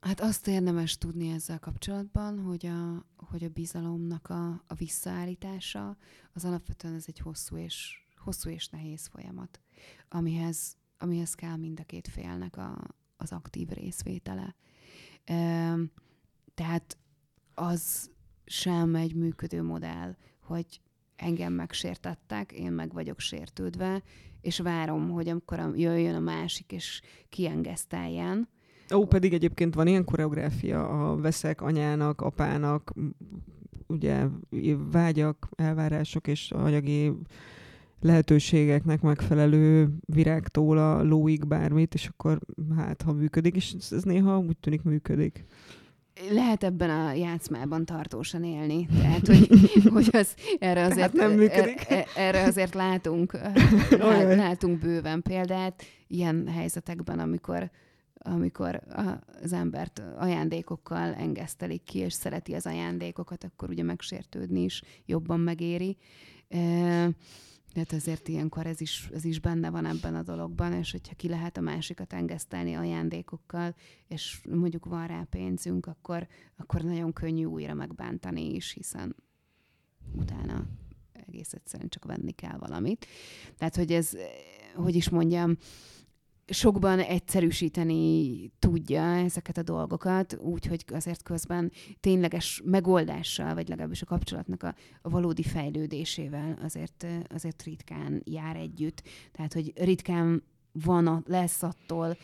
Hát 0.00 0.20
azt 0.20 0.48
érdemes 0.48 0.98
tudni 0.98 1.30
ezzel 1.30 1.58
kapcsolatban, 1.58 2.42
hogy 2.42 2.66
a, 2.66 3.06
hogy 3.16 3.44
a 3.44 3.48
bizalomnak 3.48 4.28
a, 4.28 4.64
a 4.66 4.74
visszaállítása, 4.74 5.96
az 6.32 6.44
alapvetően 6.44 6.94
ez 6.94 7.04
egy 7.06 7.18
hosszú 7.18 7.56
és, 7.56 8.06
hosszú 8.16 8.50
és 8.50 8.68
nehéz 8.68 9.06
folyamat, 9.06 9.60
amihez, 10.08 10.76
amihez 10.98 11.34
kell 11.34 11.56
mind 11.56 11.80
a 11.80 11.84
két 11.84 12.08
félnek 12.08 12.56
a, 12.56 12.84
az 13.16 13.32
aktív 13.32 13.68
részvétele. 13.68 14.54
Üm, 15.30 15.90
tehát 16.54 16.98
az 17.54 18.10
sem 18.44 18.94
egy 18.94 19.14
működő 19.14 19.62
modell, 19.62 20.16
hogy 20.40 20.80
engem 21.16 21.52
megsértettek, 21.52 22.52
én 22.52 22.72
meg 22.72 22.92
vagyok 22.92 23.20
sértődve, 23.20 24.02
és 24.40 24.58
várom, 24.58 25.10
hogy 25.10 25.28
amikor 25.28 25.72
jöjjön 25.76 26.14
a 26.14 26.20
másik, 26.20 26.72
és 26.72 27.00
kiengeszteljen, 27.28 28.48
Ó, 28.92 29.06
pedig 29.06 29.32
egyébként 29.32 29.74
van 29.74 29.86
ilyen 29.86 30.04
koreográfia 30.04 30.88
a 30.88 31.16
veszek 31.16 31.60
anyának, 31.60 32.20
apának, 32.20 32.92
ugye 33.86 34.26
vágyak, 34.90 35.48
elvárások 35.56 36.26
és 36.26 36.50
anyagi 36.50 37.12
lehetőségeknek 38.00 39.00
megfelelő 39.00 39.88
virágtól 40.06 40.78
a 40.78 41.02
lóig 41.02 41.46
bármit, 41.46 41.94
és 41.94 42.06
akkor 42.06 42.38
hát, 42.76 43.02
ha 43.02 43.12
működik, 43.12 43.56
és 43.56 43.74
ez, 43.90 44.02
néha 44.02 44.38
úgy 44.38 44.56
tűnik 44.56 44.82
működik. 44.82 45.44
lehet 46.30 46.64
ebben 46.64 46.90
a 46.90 47.12
játszmában 47.12 47.84
tartósan 47.84 48.44
élni. 48.44 48.86
Tehát, 49.00 49.26
hogy, 49.26 49.48
hogy 49.94 50.08
az, 50.12 50.34
erre, 50.58 50.84
azért, 50.84 51.12
nem 51.12 51.32
működik. 51.32 51.84
er- 51.88 52.08
erre 52.16 52.42
azért 52.42 52.74
látunk, 52.74 53.38
látunk 54.36 54.78
bőven 54.78 55.22
példát 55.22 55.82
ilyen 56.06 56.48
helyzetekben, 56.48 57.18
amikor 57.18 57.70
amikor 58.26 58.82
az 59.42 59.52
embert 59.52 60.02
ajándékokkal 60.16 61.14
engesztelik 61.14 61.82
ki, 61.82 61.98
és 61.98 62.12
szereti 62.12 62.54
az 62.54 62.66
ajándékokat, 62.66 63.44
akkor 63.44 63.68
ugye 63.68 63.82
megsértődni 63.82 64.62
is 64.62 64.82
jobban 65.06 65.40
megéri. 65.40 65.96
Tehát 67.72 67.92
azért 67.92 68.28
ilyenkor 68.28 68.66
ez 68.66 68.80
is, 68.80 69.08
ez 69.12 69.24
is 69.24 69.40
benne 69.40 69.70
van 69.70 69.86
ebben 69.86 70.14
a 70.14 70.22
dologban, 70.22 70.72
és 70.72 70.90
hogyha 70.90 71.14
ki 71.14 71.28
lehet 71.28 71.56
a 71.56 71.60
másikat 71.60 72.12
engesztelni 72.12 72.74
ajándékokkal, 72.74 73.74
és 74.08 74.40
mondjuk 74.50 74.84
van 74.84 75.06
rá 75.06 75.26
pénzünk, 75.30 75.86
akkor, 75.86 76.26
akkor 76.56 76.82
nagyon 76.82 77.12
könnyű 77.12 77.44
újra 77.44 77.74
megbántani 77.74 78.54
is, 78.54 78.72
hiszen 78.72 79.16
utána 80.12 80.66
egész 81.12 81.52
egyszerűen 81.52 81.88
csak 81.88 82.04
venni 82.04 82.32
kell 82.32 82.58
valamit. 82.58 83.06
Tehát, 83.56 83.76
hogy 83.76 83.92
ez, 83.92 84.10
hogy 84.74 84.94
is 84.94 85.08
mondjam, 85.08 85.56
sokban 86.46 86.98
egyszerűsíteni 86.98 88.50
tudja 88.58 89.02
ezeket 89.02 89.58
a 89.58 89.62
dolgokat, 89.62 90.36
úgyhogy 90.40 90.84
azért 90.92 91.22
közben 91.22 91.72
tényleges 92.00 92.62
megoldással, 92.64 93.54
vagy 93.54 93.68
legalábbis 93.68 94.02
a 94.02 94.06
kapcsolatnak 94.06 94.62
a, 94.62 94.74
valódi 95.02 95.42
fejlődésével 95.42 96.58
azért, 96.62 97.06
azért 97.34 97.62
ritkán 97.62 98.22
jár 98.24 98.56
együtt. 98.56 99.02
Tehát, 99.32 99.52
hogy 99.52 99.72
ritkán 99.76 100.42
van, 100.72 101.06
a, 101.06 101.22
lesz 101.26 101.62
attól 101.62 102.16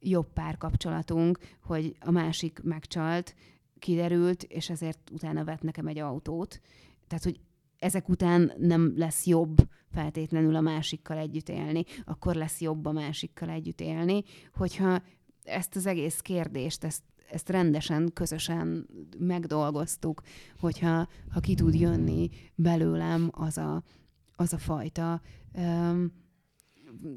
jobb 0.00 0.32
párkapcsolatunk, 0.32 1.38
hogy 1.62 1.96
a 2.00 2.10
másik 2.10 2.60
megcsalt, 2.62 3.34
kiderült, 3.78 4.42
és 4.42 4.70
ezért 4.70 5.10
utána 5.12 5.44
vett 5.44 5.62
nekem 5.62 5.86
egy 5.86 5.98
autót. 5.98 6.60
Tehát, 7.06 7.24
hogy 7.24 7.40
ezek 7.78 8.08
után 8.08 8.52
nem 8.58 8.92
lesz 8.96 9.26
jobb 9.26 9.56
feltétlenül 9.92 10.56
a 10.56 10.60
másikkal 10.60 11.18
együtt 11.18 11.48
élni, 11.48 11.84
akkor 12.04 12.34
lesz 12.34 12.60
jobb 12.60 12.86
a 12.86 12.92
másikkal 12.92 13.48
együtt 13.48 13.80
élni, 13.80 14.22
hogyha 14.54 15.02
ezt 15.44 15.76
az 15.76 15.86
egész 15.86 16.20
kérdést, 16.20 16.84
ezt, 16.84 17.02
ezt 17.30 17.48
rendesen, 17.48 18.10
közösen 18.12 18.86
megdolgoztuk, 19.18 20.22
hogyha 20.60 21.08
ha 21.30 21.40
ki 21.40 21.54
tud 21.54 21.74
jönni 21.74 22.28
belőlem 22.54 23.30
az 23.32 23.58
a, 23.58 23.82
az 24.36 24.52
a 24.52 24.58
fajta 24.58 25.20
um, 25.52 26.12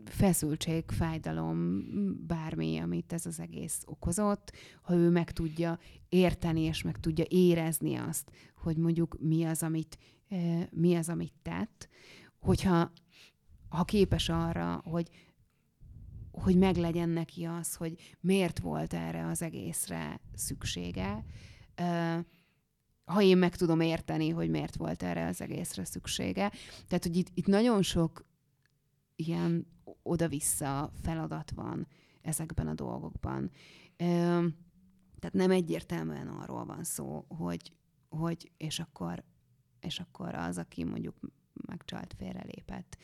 feszültség, 0.06 0.84
fájdalom, 0.88 1.84
bármi, 2.28 2.78
amit 2.78 3.14
ez 3.14 3.26
az 3.26 3.40
egész 3.40 3.82
okozott, 3.86 4.52
ha 4.82 4.94
ő 4.94 5.10
meg 5.10 5.32
tudja 5.32 5.80
érteni, 6.10 6.62
és 6.62 6.82
meg 6.82 7.00
tudja 7.00 7.26
érezni 7.28 7.96
azt, 7.96 8.32
hogy 8.56 8.78
mondjuk 8.78 9.18
mi 9.20 9.44
az, 9.44 9.64
amit, 9.64 9.98
mi 10.70 10.96
az, 10.96 11.10
amit 11.10 11.34
tett, 11.42 11.90
hogyha 12.46 12.92
ha 13.70 13.84
képes 13.84 14.30
arra, 14.30 14.82
hogy 14.84 15.10
hogy 16.32 16.58
meglegyen 16.58 17.10
neki 17.10 17.46
az, 17.46 17.76
hogy 17.76 18.18
miért 18.20 18.60
volt 18.60 18.94
erre 18.94 19.26
az 19.26 19.42
egészre 19.42 20.20
szüksége, 20.34 21.26
ha 23.06 23.22
én 23.22 23.38
meg 23.38 23.56
tudom 23.56 23.80
érteni, 23.80 24.30
hogy 24.30 24.50
miért 24.50 24.76
volt 24.76 25.04
erre 25.04 25.28
az 25.28 25.42
egészre 25.42 25.86
szüksége. 25.86 26.52
Tehát, 26.88 27.04
hogy 27.04 27.18
itt, 27.18 27.28
itt 27.34 27.46
nagyon 27.46 27.82
sok 27.82 28.26
ilyen 29.16 29.68
oda-vissza 30.04 30.92
feladat 31.02 31.52
van 31.52 31.88
ezekben 32.22 32.68
a 32.68 32.74
dolgokban. 32.74 33.52
Tehát 33.98 35.34
nem 35.34 35.52
egyértelműen 35.52 36.28
arról 36.28 36.66
van 36.66 36.84
szó, 36.84 37.26
hogy, 37.28 37.74
hogy 38.10 38.52
és 38.58 38.80
akkor, 38.80 39.24
és 39.80 40.00
akkor 40.00 40.36
az, 40.36 40.58
aki 40.58 40.84
mondjuk 40.84 41.16
megcsalt, 41.66 42.16
félrelépett, 42.18 42.98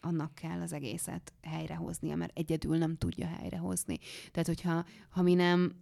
annak 0.00 0.34
kell 0.34 0.60
az 0.60 0.72
egészet 0.72 1.32
helyrehoznia, 1.42 2.16
mert 2.16 2.38
egyedül 2.38 2.76
nem 2.76 2.96
tudja 2.96 3.26
helyrehozni. 3.26 3.98
Tehát, 4.30 4.46
hogyha 4.46 4.84
ha 5.10 5.22
mi 5.22 5.34
nem, 5.34 5.74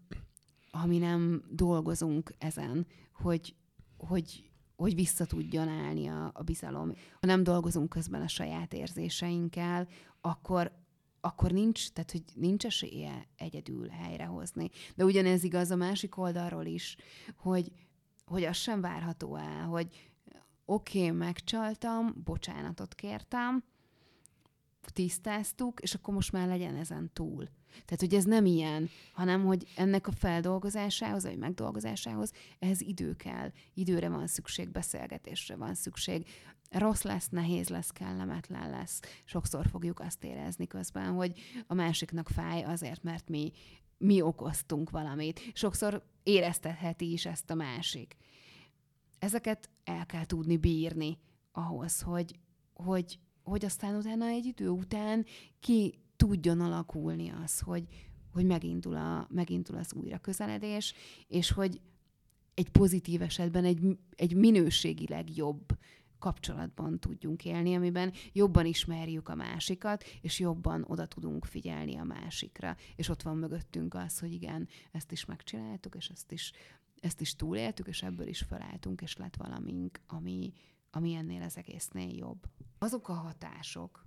ha 0.71 0.87
mi 0.87 0.99
nem 0.99 1.45
dolgozunk 1.51 2.35
ezen, 2.39 2.87
hogy, 3.13 3.55
hogy, 3.97 4.51
hogy 4.77 4.95
vissza 4.95 5.27
tudjon 5.27 5.69
állni 5.69 6.07
a, 6.07 6.31
a 6.35 6.43
bizalom, 6.43 6.93
ha 7.21 7.27
nem 7.27 7.43
dolgozunk 7.43 7.89
közben 7.89 8.23
a 8.23 8.29
saját 8.29 8.73
érzéseinkkel, 8.73 9.89
akkor, 10.21 10.73
akkor 11.21 11.51
nincs, 11.51 11.91
tehát 11.91 12.11
hogy 12.11 12.23
nincs 12.35 12.65
esélye 12.65 13.29
egyedül 13.37 13.89
helyrehozni. 13.89 14.71
De 14.95 15.05
ugyanez 15.05 15.45
igaz 15.45 15.71
a 15.71 15.77
másik 15.77 16.17
oldalról 16.17 16.65
is, 16.65 16.97
hogy, 17.37 17.73
hogy 18.27 18.45
az 18.45 18.57
sem 18.57 18.81
várható 18.81 19.37
el, 19.37 19.65
hogy 19.65 20.11
oké, 20.71 20.99
okay, 20.99 21.11
megcsaltam, 21.11 22.15
bocsánatot 22.25 22.95
kértem, 22.95 23.65
tisztáztuk, 24.93 25.81
és 25.81 25.95
akkor 25.95 26.15
most 26.15 26.33
már 26.33 26.49
legyen 26.49 26.77
ezen 26.77 27.11
túl. 27.13 27.49
Tehát, 27.71 28.01
hogy 28.01 28.15
ez 28.15 28.25
nem 28.25 28.45
ilyen, 28.45 28.89
hanem, 29.13 29.45
hogy 29.45 29.67
ennek 29.77 30.07
a 30.07 30.13
feldolgozásához, 30.13 31.25
vagy 31.25 31.39
megdolgozásához 31.39 32.33
ehhez 32.59 32.81
idő 32.81 33.17
kell. 33.17 33.53
Időre 33.75 34.09
van 34.09 34.27
szükség, 34.27 34.71
beszélgetésre 34.71 35.57
van 35.57 35.75
szükség. 35.75 36.27
Rossz 36.71 37.03
lesz, 37.03 37.29
nehéz 37.29 37.69
lesz, 37.69 37.91
kellemetlen 37.91 38.71
lesz. 38.71 39.01
Sokszor 39.25 39.67
fogjuk 39.67 40.01
azt 40.01 40.25
érezni 40.25 40.67
közben, 40.67 41.13
hogy 41.13 41.41
a 41.67 41.75
másiknak 41.75 42.29
fáj 42.29 42.63
azért, 42.63 43.03
mert 43.03 43.29
mi, 43.29 43.53
mi 43.99 44.21
okoztunk 44.21 44.91
valamit. 44.91 45.41
Sokszor 45.53 46.05
éreztetheti 46.23 47.13
is 47.13 47.27
ezt 47.27 47.51
a 47.51 47.55
másik. 47.55 48.17
Ezeket 49.19 49.71
el 49.85 50.07
kell 50.07 50.25
tudni 50.25 50.57
bírni 50.57 51.19
ahhoz, 51.53 52.01
hogy, 52.01 52.39
hogy 52.73 53.19
hogy 53.49 53.65
aztán 53.65 53.97
utána 53.97 54.27
egy 54.27 54.45
idő 54.45 54.69
után 54.69 55.27
ki 55.61 55.99
tudjon 56.17 56.61
alakulni 56.61 57.31
az, 57.45 57.61
hogy, 57.61 57.85
hogy 58.33 58.45
megindul, 58.45 58.97
a, 58.97 59.27
megindul 59.31 59.77
az 59.77 59.93
újra 59.93 60.19
közeledés, 60.19 60.95
és 61.27 61.51
hogy 61.51 61.81
egy 62.55 62.69
pozitív 62.69 63.23
esetben 63.23 63.65
egy, 63.65 63.99
egy 64.17 64.35
minőségileg 64.35 65.37
jobb 65.37 65.79
kapcsolatban 66.19 66.99
tudjunk 66.99 67.45
élni, 67.45 67.75
amiben 67.75 68.13
jobban 68.33 68.67
ismerjük 68.67 69.29
a 69.29 69.35
másikat, 69.35 70.05
és 70.21 70.39
jobban 70.39 70.85
oda 70.89 71.07
tudunk 71.07 71.45
figyelni 71.45 71.97
a 71.97 72.05
másikra. 72.05 72.77
És 72.97 73.09
ott 73.09 73.23
van 73.23 73.37
mögöttünk 73.37 73.95
az, 73.95 74.19
hogy 74.19 74.33
igen, 74.33 74.69
ezt 74.93 75.13
is 75.13 75.25
megcsináltuk, 75.25 75.95
és 75.95 76.09
ezt 76.09 76.33
is, 76.33 76.53
ezt 77.01 77.21
is 77.21 77.37
túléltük, 77.37 77.87
és 77.87 78.03
ebből 78.03 78.27
is 78.27 78.41
felálltunk, 78.43 79.01
és 79.01 79.17
lett 79.17 79.37
valamink, 79.37 80.01
ami, 80.07 80.53
ami 80.91 81.15
ennél 81.15 81.43
az 81.43 81.57
egésznél 81.57 82.17
jobb. 82.17 82.47
Azok 82.79 83.09
a 83.09 83.13
hatások, 83.13 84.07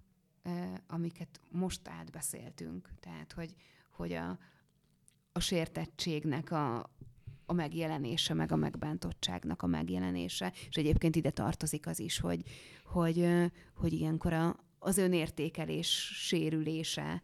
amiket 0.87 1.39
most 1.49 1.87
átbeszéltünk, 1.87 2.89
tehát 2.99 3.31
hogy, 3.31 3.55
hogy 3.91 4.13
a, 4.13 4.39
a 5.31 5.39
sértettségnek 5.39 6.51
a, 6.51 6.89
a 7.45 7.53
megjelenése, 7.53 8.33
meg 8.33 8.51
a 8.51 8.55
megbántottságnak 8.55 9.61
a 9.61 9.67
megjelenése, 9.67 10.53
és 10.69 10.75
egyébként 10.75 11.15
ide 11.15 11.29
tartozik 11.29 11.87
az 11.87 11.99
is, 11.99 12.19
hogy, 12.19 12.43
hogy, 12.83 13.27
hogy 13.73 13.93
ilyenkor 13.93 14.33
a, 14.33 14.55
az 14.79 14.97
önértékelés 14.97 15.89
sérülése 16.27 17.21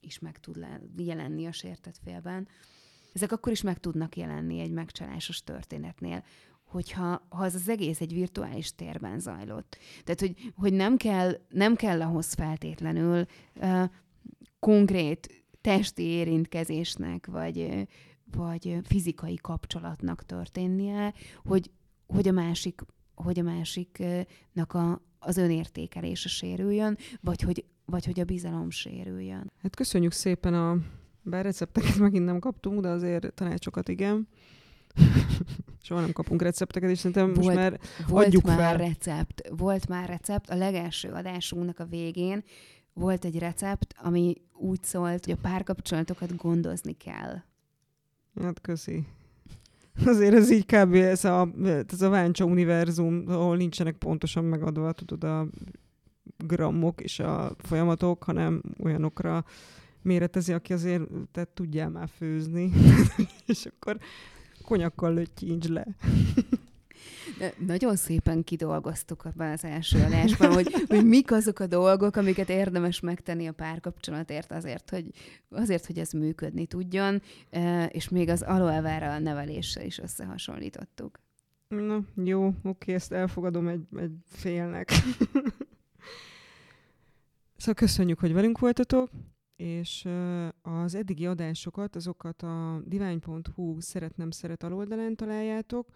is 0.00 0.18
meg 0.18 0.40
tud 0.40 0.66
jelenni 0.96 1.46
a 1.46 1.52
sértett 1.52 1.98
félben. 2.04 2.48
Ezek 3.16 3.32
akkor 3.32 3.52
is 3.52 3.62
meg 3.62 3.78
tudnak 3.78 4.16
jelenni 4.16 4.60
egy 4.60 4.70
megcsalásos 4.70 5.42
történetnél, 5.42 6.24
hogyha 6.64 7.26
ha 7.28 7.44
az, 7.44 7.54
az 7.54 7.68
egész 7.68 8.00
egy 8.00 8.12
virtuális 8.12 8.74
térben 8.74 9.18
zajlott. 9.18 9.78
Tehát, 10.04 10.20
hogy, 10.20 10.52
hogy 10.56 10.72
nem, 10.72 10.96
kell, 10.96 11.40
nem 11.48 11.76
kell 11.76 12.02
ahhoz 12.02 12.32
feltétlenül 12.32 13.26
uh, 13.54 13.84
konkrét 14.58 15.44
testi 15.60 16.02
érintkezésnek, 16.02 17.26
vagy, 17.26 17.86
vagy 18.36 18.78
fizikai 18.84 19.36
kapcsolatnak 19.42 20.24
történnie, 20.24 21.14
hogy, 21.44 21.70
hogy 22.06 22.28
a 22.28 22.32
másik 22.32 22.80
hogy 23.14 23.38
a 23.38 23.42
másiknak 23.42 24.72
a, 24.72 25.02
az 25.18 25.36
önértékelése 25.36 26.28
sérüljön, 26.28 26.96
vagy 27.20 27.42
hogy, 27.42 27.64
vagy 27.84 28.04
hogy 28.04 28.20
a 28.20 28.24
bizalom 28.24 28.70
sérüljön. 28.70 29.52
Hát 29.62 29.76
köszönjük 29.76 30.12
szépen 30.12 30.54
a 30.54 30.78
bár 31.26 31.44
recepteket 31.44 31.98
megint 31.98 32.24
nem 32.24 32.38
kaptunk, 32.38 32.80
de 32.80 32.88
azért 32.88 33.32
tanácsokat 33.34 33.88
igen. 33.88 34.28
Soha 35.82 36.00
nem 36.00 36.12
kapunk 36.12 36.42
recepteket, 36.42 36.90
és 36.90 36.98
szerintem 36.98 37.32
volt, 37.32 37.44
most 37.44 37.56
már 37.56 37.80
volt 38.08 38.26
adjuk 38.26 38.44
már 38.44 38.58
fel. 38.58 38.76
recept, 38.76 39.48
volt 39.56 39.88
már 39.88 40.08
recept. 40.08 40.50
A 40.50 40.54
legelső 40.54 41.08
adásunknak 41.08 41.78
a 41.78 41.84
végén 41.84 42.44
volt 42.92 43.24
egy 43.24 43.38
recept, 43.38 43.94
ami 44.02 44.34
úgy 44.52 44.82
szólt, 44.82 45.24
hogy 45.24 45.34
a 45.34 45.48
párkapcsolatokat 45.48 46.36
gondozni 46.36 46.92
kell. 46.92 47.36
Hát 48.40 48.60
köszi. 48.60 49.06
Azért 50.04 50.34
ez 50.34 50.50
így 50.50 50.66
kb. 50.66 50.94
ez 50.94 51.24
a, 51.24 51.48
ez 51.88 52.02
a 52.02 52.08
Váncsa 52.08 52.44
univerzum, 52.44 53.24
ahol 53.28 53.56
nincsenek 53.56 53.96
pontosan 53.96 54.44
megadva, 54.44 54.92
tudod, 54.92 55.24
a 55.24 55.46
grammok 56.36 57.00
és 57.00 57.18
a 57.18 57.52
folyamatok, 57.58 58.24
hanem 58.24 58.62
olyanokra 58.82 59.44
méretezi, 60.06 60.52
aki 60.52 60.72
azért 60.72 61.02
te 61.32 61.46
tudjál 61.54 61.88
már 61.88 62.08
főzni. 62.16 62.72
és 63.46 63.66
akkor 63.66 63.98
konyakkal 64.64 65.14
lötyincs 65.14 65.68
le. 65.68 65.86
De 67.38 67.54
nagyon 67.66 67.96
szépen 67.96 68.44
kidolgoztuk 68.44 69.24
abban 69.24 69.50
az 69.50 69.64
első 69.64 70.02
adásban, 70.02 70.52
hogy, 70.52 70.72
hogy 70.88 71.06
mik 71.06 71.32
azok 71.32 71.58
a 71.58 71.66
dolgok, 71.66 72.16
amiket 72.16 72.48
érdemes 72.48 73.00
megtenni 73.00 73.46
a 73.46 73.52
párkapcsolatért 73.52 74.52
azért, 74.52 74.90
hogy, 74.90 75.10
azért, 75.48 75.86
hogy 75.86 75.98
ez 75.98 76.10
működni 76.10 76.66
tudjon, 76.66 77.22
és 77.88 78.08
még 78.08 78.28
az 78.28 78.42
aloe 78.42 78.80
vera 78.80 79.18
neveléssel 79.18 79.84
is 79.84 79.98
összehasonlítottuk. 79.98 81.20
Na, 81.68 82.00
jó, 82.24 82.52
oké, 82.62 82.94
ezt 82.94 83.12
elfogadom 83.12 83.68
egy, 83.68 83.82
egy 83.96 84.12
félnek. 84.28 84.90
szóval 87.56 87.74
köszönjük, 87.74 88.18
hogy 88.18 88.32
velünk 88.32 88.58
voltatok 88.58 89.10
és 89.56 90.08
az 90.62 90.94
eddigi 90.94 91.26
adásokat, 91.26 91.96
azokat 91.96 92.42
a 92.42 92.82
divány.hu 92.84 93.80
szeretnem 93.80 94.30
szeret 94.30 94.62
aloldalán 94.62 95.16
találjátok. 95.16 95.88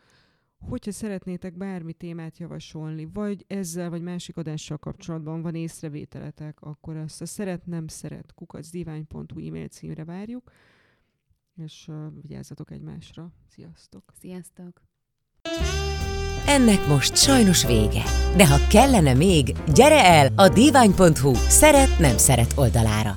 Hogyha 0.69 0.93
szeretnétek 0.93 1.57
bármi 1.57 1.93
témát 1.93 2.39
javasolni, 2.39 3.09
vagy 3.13 3.45
ezzel, 3.49 3.91
vagy 3.91 4.03
másik 4.03 4.37
adással 4.37 4.79
kapcsolatban 4.79 5.43
van 5.43 5.55
észrevételetek, 5.55 6.61
akkor 6.61 6.97
ezt 6.97 7.21
a 7.21 7.27
szeretnem 7.27 7.87
szeret 7.87 8.35
kukacdivány.hu 8.35 9.47
e-mail 9.47 9.69
címre 9.69 10.05
várjuk, 10.05 10.51
és 11.57 11.91
vigyázzatok 12.21 12.71
egymásra. 12.71 13.33
Sziasztok! 13.49 14.05
Sziasztok! 14.21 14.83
Ennek 16.47 16.87
most 16.89 17.17
sajnos 17.17 17.67
vége. 17.67 18.03
De 18.37 18.49
ha 18.49 18.67
kellene 18.71 19.15
még, 19.15 19.57
gyere 19.75 20.05
el 20.05 20.33
a 20.37 20.49
divány.hu 20.49 21.35
szeret-nem 21.35 22.17
szeret 22.17 22.53
oldalára. 22.57 23.17